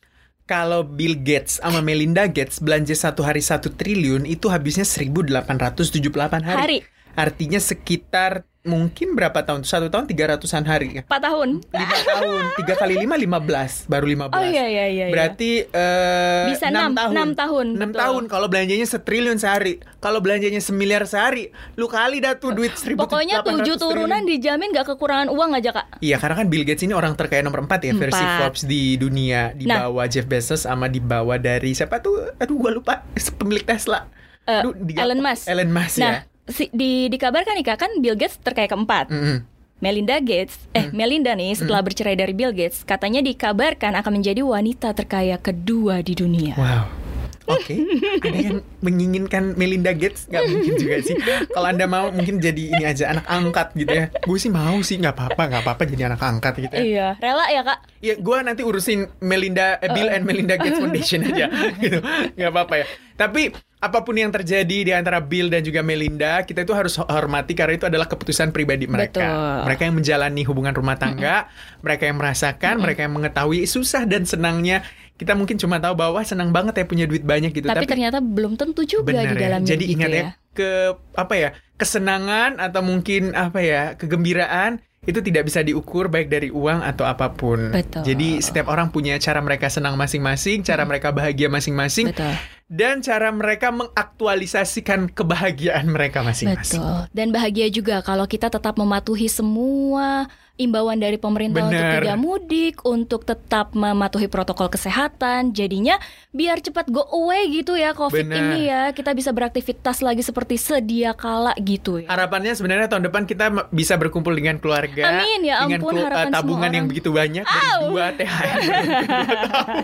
Kalau 0.45 0.85
Bill 0.85 1.17
Gates 1.25 1.57
sama 1.57 1.81
Melinda 1.81 2.29
Gates 2.29 2.61
belanja 2.61 2.93
satu 2.93 3.25
hari 3.25 3.41
satu 3.41 3.73
triliun 3.73 4.29
itu 4.29 4.53
habisnya 4.53 4.85
1878 4.85 6.05
hari. 6.45 6.61
hari 6.61 6.79
Artinya 7.17 7.57
sekitar 7.57 8.45
mungkin 8.65 9.13
berapa 9.13 9.37
tahun? 9.39 9.63
Satu 9.63 9.87
tahun 9.87 10.09
300-an 10.09 10.65
hari. 10.65 10.89
4 10.99 11.07
tahun 11.07 11.49
5 11.63 11.77
tahun, 12.09 12.43
3 12.57 12.75
kali 12.75 12.95
5, 12.99 13.15
15. 13.15 13.85
Baru 13.87 14.07
15. 14.09 14.33
Oh 14.33 14.43
iya 14.43 14.65
iya 14.65 14.85
iya 14.89 15.05
iya. 15.05 15.07
Berarti 15.09 15.51
eh, 15.65 16.45
Bisa 16.49 16.67
6 16.67 16.73
enam- 16.73 16.95
tahun. 16.95 17.13
enam 17.13 17.31
tahun, 17.35 17.67
6 17.71 17.79
betul. 17.79 18.01
tahun 18.01 18.23
kalau 18.27 18.47
belanjanya 18.49 18.87
setriliun 18.87 19.37
sehari. 19.37 19.75
Kalau 19.99 20.19
belanjanya 20.19 20.59
semiliar 20.59 21.05
sehari, 21.05 21.49
lu 21.75 21.87
kali 21.87 22.19
dah 22.19 22.35
tuh 22.35 22.53
duit 22.53 22.73
1800 22.73 22.97
Pokoknya 22.99 23.41
tujuh 23.41 23.77
turunan 23.77 24.21
triliun. 24.21 24.33
dijamin 24.35 24.69
gak 24.71 24.87
kekurangan 24.87 25.29
uang 25.29 25.51
aja 25.55 25.73
kak 25.73 25.87
Iya, 25.99 26.17
karena 26.19 26.35
kan 26.35 26.47
Bill 26.47 26.61
Gates 26.63 26.83
ini 26.83 26.93
orang 26.93 27.15
terkaya 27.15 27.41
nomor 27.41 27.63
4 27.63 27.81
ya 27.83 27.93
versi 27.95 28.17
Empat. 28.19 28.37
Forbes 28.43 28.63
di 28.65 28.97
dunia 28.97 29.53
di 29.53 29.65
Nah. 29.65 29.87
bawah 29.87 30.05
Jeff 30.05 30.25
Bezos 30.25 30.65
sama 30.65 30.87
di 30.87 30.99
bawah 30.99 31.37
dari 31.37 31.73
siapa 31.73 32.01
tuh? 32.01 32.33
Aduh, 32.37 32.57
gua 32.59 32.73
lupa. 32.75 32.95
Pemilik 33.35 33.61
Tesla. 33.63 34.09
Eh, 34.45 34.61
Aduh, 34.61 34.73
di- 34.75 34.93
Elon 34.93 35.19
Musk. 35.19 35.45
Elon 35.47 35.71
Musk 35.71 35.97
Nah 35.99 36.13
ya. 36.15 36.21
Si, 36.49 36.69
di, 36.73 37.09
dikabarkan 37.09 37.57
nih 37.57 37.67
kak 37.67 37.79
kan 37.81 37.91
Bill 38.01 38.17
Gates 38.17 38.41
terkaya 38.41 38.69
keempat 38.69 39.09
Mm-mm. 39.11 39.39
Melinda 39.83 40.17
Gates, 40.23 40.57
eh 40.73 40.89
Hmm. 40.89 40.97
Melinda 40.97 41.37
nih 41.37 41.53
setelah 41.53 41.85
bercerai 41.85 42.17
dari 42.17 42.33
Bill 42.33 42.57
Gates, 42.57 42.89
katanya 42.89 43.21
dikabarkan 43.21 43.93
akan 44.01 44.13
menjadi 44.17 44.41
wanita 44.41 44.97
terkaya 44.97 45.37
kedua 45.37 46.01
di 46.01 46.17
dunia. 46.17 46.57
Wow. 46.57 47.05
Oke, 47.45 47.77
ada 48.25 48.39
yang 48.41 48.65
menginginkan 48.81 49.53
Melinda 49.61 49.93
Gates? 49.93 50.25
Gak 50.33 50.49
mungkin 50.49 50.81
juga 50.81 50.97
sih. 51.05 51.13
Kalau 51.53 51.69
anda 51.69 51.85
mau 51.85 52.09
mungkin 52.09 52.41
jadi 52.41 52.73
ini 52.73 52.85
aja 52.89 53.13
anak 53.13 53.29
angkat 53.29 53.77
gitu 53.77 53.93
ya. 53.93 54.09
Gue 54.25 54.41
sih 54.41 54.49
mau 54.49 54.81
sih, 54.81 54.97
nggak 54.97 55.13
apa-apa, 55.13 55.43
nggak 55.53 55.63
apa-apa 55.69 55.83
jadi 55.85 56.09
anak 56.09 56.25
angkat 56.25 56.65
gitu 56.65 56.73
ya. 56.73 56.81
Iya, 56.81 57.09
rela 57.21 57.45
ya 57.53 57.61
kak? 57.61 57.79
Ya, 58.01 58.15
gue 58.17 58.37
nanti 58.41 58.65
urusin 58.65 59.13
Melinda, 59.21 59.77
eh, 59.85 59.93
Bill 59.93 60.09
and 60.09 60.25
Melinda 60.25 60.57
Gates 60.57 60.81
Foundation 60.81 61.21
aja, 61.29 61.53
gitu. 61.85 62.01
Nggak 62.33 62.49
apa-apa 62.49 62.75
ya. 62.81 62.87
Tapi 63.21 63.53
apa 63.85 64.01
pun 64.01 64.17
yang 64.17 64.33
terjadi 64.33 64.79
di 64.89 64.93
antara 64.97 65.21
Bill 65.21 65.53
dan 65.53 65.61
juga 65.61 65.85
Melinda, 65.85 66.41
kita 66.43 66.65
itu 66.65 66.73
harus 66.73 66.97
hormati 66.97 67.53
karena 67.53 67.77
itu 67.77 67.85
adalah 67.85 68.09
keputusan 68.09 68.49
pribadi 68.51 68.89
mereka. 68.89 69.21
Betul. 69.21 69.61
Mereka 69.69 69.83
yang 69.85 69.95
menjalani 70.01 70.43
hubungan 70.49 70.73
rumah 70.73 70.97
tangga, 70.97 71.53
mereka 71.85 72.09
yang 72.09 72.17
merasakan, 72.17 72.81
mereka 72.81 73.05
yang 73.05 73.13
mengetahui 73.13 73.69
susah 73.69 74.09
dan 74.09 74.25
senangnya. 74.25 74.81
Kita 75.15 75.37
mungkin 75.39 75.61
cuma 75.61 75.79
tahu 75.79 75.95
bahwa 75.95 76.19
senang 76.27 76.51
banget 76.51 76.81
ya 76.81 76.85
punya 76.89 77.07
duit 77.07 77.23
banyak 77.23 77.55
gitu, 77.55 77.71
Tapi, 77.71 77.87
ternyata 77.87 78.19
belum 78.19 78.59
tentu 78.59 78.83
juga 78.83 79.15
Benar 79.15 79.31
di 79.31 79.37
ya. 79.39 79.43
dalamnya 79.47 79.71
Jadi 79.71 79.85
gitu 79.87 79.95
ingat 79.95 80.11
ya. 80.11 80.19
ya. 80.19 80.29
ke 80.55 80.71
apa 81.15 81.35
ya 81.39 81.49
kesenangan 81.79 82.63
atau 82.63 82.83
mungkin 82.83 83.35
apa 83.35 83.59
ya 83.63 83.83
kegembiraan 83.99 84.83
itu 85.05 85.21
tidak 85.21 85.49
bisa 85.49 85.61
diukur 85.61 86.09
baik 86.09 86.29
dari 86.29 86.49
uang 86.49 86.81
atau 86.85 87.05
apa 87.05 87.33
pun. 87.33 87.73
Betul. 87.73 88.05
Jadi 88.05 88.41
setiap 88.41 88.69
orang 88.69 88.89
punya 88.93 89.17
cara 89.21 89.41
mereka 89.41 89.69
senang 89.69 89.97
masing-masing, 89.97 90.65
cara 90.65 90.85
mereka 90.85 91.13
bahagia 91.13 91.49
masing-masing, 91.49 92.13
Betul. 92.13 92.35
dan 92.69 93.05
cara 93.05 93.29
mereka 93.33 93.73
mengaktualisasikan 93.73 95.13
kebahagiaan 95.13 95.89
mereka 95.89 96.25
masing-masing. 96.25 96.81
Betul. 96.81 97.01
Dan 97.13 97.33
bahagia 97.33 97.69
juga 97.69 98.01
kalau 98.01 98.25
kita 98.25 98.49
tetap 98.49 98.77
mematuhi 98.77 99.29
semua 99.29 100.29
imbauan 100.55 100.97
dari 100.97 101.17
pemerintah 101.17 101.63
untuk 101.63 101.75
Benar. 101.77 101.99
tidak 101.99 102.17
mudik, 102.17 102.75
untuk 102.83 103.21
tetap 103.23 103.73
mematuhi 103.73 104.27
protokol 104.27 104.69
kesehatan. 104.69 105.51
Jadinya 105.51 105.99
biar 106.31 106.59
cepat 106.59 106.87
go 106.89 107.03
away 107.05 107.51
gitu 107.53 107.75
ya 107.75 107.91
COVID 107.91 108.23
Benar. 108.25 108.39
ini 108.39 108.61
ya. 108.65 108.83
Kita 108.91 109.11
bisa 109.11 109.31
beraktivitas 109.31 109.99
lagi 109.99 110.21
seperti 110.21 110.55
sedia 110.55 111.11
kala 111.13 111.59
gitu 111.59 111.99
ya. 111.99 112.07
Harapannya 112.07 112.53
sebenarnya 112.53 112.87
tahun 112.87 113.05
depan 113.05 113.23
kita 113.25 113.45
bisa 113.69 113.95
berkumpul 113.95 114.31
dengan 114.31 114.57
keluarga 114.57 115.21
Amin, 115.21 115.43
ya 115.43 115.63
dengan 115.63 115.79
ampun, 115.79 115.91
kelu- 115.91 115.99
eh, 115.99 116.07
harapan 116.07 116.31
tabungan 116.31 116.71
yang 116.73 116.87
begitu 116.87 117.11
banyak 117.11 117.43
dari 117.43 117.69
Au. 117.73 117.83
dua 117.91 118.07
THR 118.13 118.57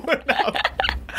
dua 0.00 0.18
tahun. 0.30 0.54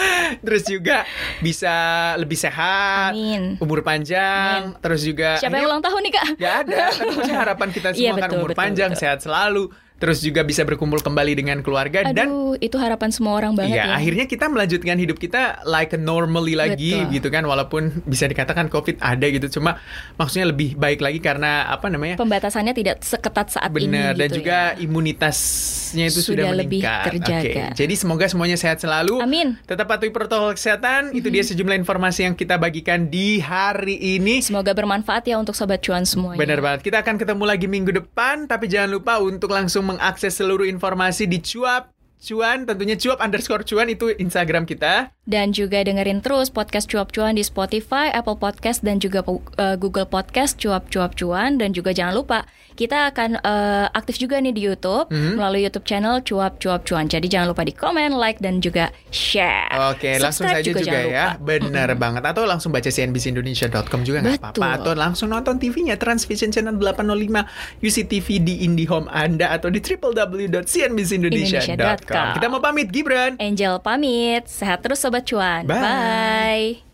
Terus 0.45 0.63
juga 0.65 1.03
bisa 1.39 1.73
lebih 2.17 2.37
sehat, 2.37 3.11
Amin. 3.13 3.57
umur 3.59 3.81
panjang, 3.81 4.75
terus 4.79 5.03
juga 5.03 5.37
Siapa 5.37 5.59
yang 5.59 5.67
ulang 5.67 5.83
tahun 5.83 6.01
nih 6.07 6.13
kak? 6.13 6.25
Gak 6.39 6.55
ada, 6.65 6.83
kan 6.91 7.35
harapan 7.35 7.67
kita 7.69 7.87
semua 7.93 8.01
Iya, 8.01 8.11
kan 8.13 8.29
betul, 8.29 8.37
umur 8.39 8.49
betul, 8.51 8.61
panjang, 8.63 8.91
betul. 8.95 9.01
sehat 9.01 9.19
selalu, 9.21 9.63
terus 10.01 10.19
juga 10.19 10.41
bisa 10.41 10.65
berkumpul 10.65 10.97
kembali 10.97 11.37
dengan 11.37 11.61
keluarga 11.61 12.09
dan 12.09 12.25
Aduh, 12.27 12.57
itu 12.57 12.73
harapan 12.75 13.13
semua 13.13 13.37
orang 13.37 13.53
banget 13.53 13.77
Iya, 13.77 13.85
ya. 13.85 13.93
akhirnya 13.93 14.25
kita 14.25 14.49
melanjutkan 14.49 14.97
hidup 14.97 15.15
kita 15.15 15.61
like 15.63 15.93
normally 15.93 16.57
lagi 16.57 16.97
Betul. 16.97 17.13
gitu 17.13 17.27
kan 17.29 17.43
walaupun 17.45 18.01
bisa 18.03 18.25
dikatakan 18.25 18.67
Covid 18.67 18.97
ada 18.97 19.29
gitu 19.29 19.61
cuma 19.61 19.77
maksudnya 20.17 20.49
lebih 20.49 20.73
baik 20.73 20.99
lagi 20.99 21.21
karena 21.21 21.69
apa 21.69 21.85
namanya? 21.87 22.17
Pembatasannya 22.17 22.73
tidak 22.73 23.05
seketat 23.05 23.53
saat 23.53 23.69
ini 23.71 23.85
Benar 23.87 24.17
dan 24.17 24.27
gitu 24.27 24.41
juga 24.41 24.57
ya. 24.73 24.81
imunitasnya 24.81 26.05
itu 26.07 26.19
sudah, 26.19 26.49
Sudah 26.49 26.57
lebih 26.57 26.81
meningkat. 26.81 27.05
terjaga. 27.05 27.65
Oke, 27.69 27.77
Jadi 27.77 27.93
semoga 27.93 28.25
semuanya 28.25 28.57
sehat 28.57 28.81
selalu. 28.81 29.21
Amin. 29.21 29.59
Tetap 29.63 29.85
patuhi 29.85 30.09
protokol 30.09 30.57
kesehatan. 30.57 31.13
Itu 31.13 31.29
dia 31.29 31.43
sejumlah 31.43 31.77
informasi 31.77 32.25
yang 32.25 32.33
kita 32.33 32.57
bagikan 32.57 33.05
di 33.05 33.37
hari 33.37 33.99
ini. 34.17 34.41
Semoga 34.41 34.73
bermanfaat 34.73 35.27
ya 35.27 35.37
untuk 35.37 35.53
sobat 35.53 35.83
cuan 35.83 36.07
semuanya. 36.07 36.39
Benar 36.39 36.59
banget. 36.59 36.79
Kita 36.81 37.03
akan 37.03 37.15
ketemu 37.19 37.43
lagi 37.43 37.67
minggu 37.67 37.91
depan, 37.93 38.47
tapi 38.47 38.65
jangan 38.65 38.89
lupa 38.89 39.19
untuk 39.19 39.51
langsung 39.51 39.90
mengakses 39.91 40.39
seluruh 40.39 40.67
informasi 40.67 41.27
di 41.27 41.43
cuap 41.43 41.91
cuan, 42.21 42.69
tentunya 42.69 42.93
cuap 42.95 43.17
underscore 43.17 43.65
cuan 43.65 43.89
itu 43.89 44.13
Instagram 44.13 44.69
kita. 44.69 45.09
Dan 45.25 45.51
juga 45.51 45.81
dengerin 45.81 46.21
terus 46.21 46.53
podcast 46.53 46.85
Cuap 46.85 47.09
Cuan 47.09 47.33
di 47.33 47.41
Spotify, 47.41 48.13
Apple 48.13 48.37
Podcast, 48.37 48.85
dan 48.85 49.01
juga 49.01 49.25
uh, 49.25 49.75
Google 49.75 50.05
Podcast 50.05 50.61
Cuap 50.61 50.87
Cuap 50.93 51.17
Cuan. 51.17 51.57
Dan 51.57 51.73
juga 51.73 51.91
jangan 51.97 52.13
lupa, 52.21 52.45
kita 52.73 53.11
akan 53.11 53.39
uh, 53.39 53.87
aktif 53.91 54.17
juga 54.17 54.37
nih 54.37 54.51
di 54.51 54.61
YouTube 54.63 55.07
Mhm. 55.09 55.35
melalui 55.37 55.61
YouTube 55.63 55.83
channel 55.83 56.21
Cuap 56.21 56.57
Cuap 56.57 56.83
Cuan. 56.83 57.05
Jadi 57.05 57.27
jangan 57.27 57.51
lupa 57.51 57.63
di 57.63 57.71
komen, 57.71 58.15
like, 58.15 58.39
dan 58.39 58.59
juga 58.59 58.89
share. 59.09 59.69
Oke, 59.91 60.17
langsung 60.17 60.45
Subscribe 60.45 60.61
saja 60.61 60.69
juga, 60.71 60.81
jangan 60.81 61.05
ya. 61.07 61.25
Benar 61.37 61.89
banget. 61.95 62.23
Atau 62.23 62.43
langsung 62.45 62.71
baca 62.71 62.87
cnbcindonesia.com 62.87 64.01
juga 64.01 64.17
nggak 64.21 64.39
apa-apa. 64.39 64.67
Atau 64.77 64.93
langsung 64.93 65.29
nonton 65.29 65.57
TV-nya 65.57 65.95
Transvision 65.95 66.49
Channel 66.49 66.75
805 66.75 67.45
UCTV 67.79 68.27
di 68.39 68.63
IndiHome 68.63 69.07
Anda 69.07 69.51
atau 69.51 69.67
di 69.67 69.79
www.cnbcindonesia.com. 69.79 71.71
Indonesia.com. 71.71 72.25
Kita 72.35 72.45
mau 72.47 72.59
pamit 72.59 72.87
Gibran. 72.89 73.35
Angel 73.37 73.79
pamit, 73.79 74.47
sehat 74.47 74.81
terus 74.81 74.99
Sobat 74.99 75.23
Cuan. 75.23 75.65
Bye. 75.65 75.81
Bye. 75.81 76.90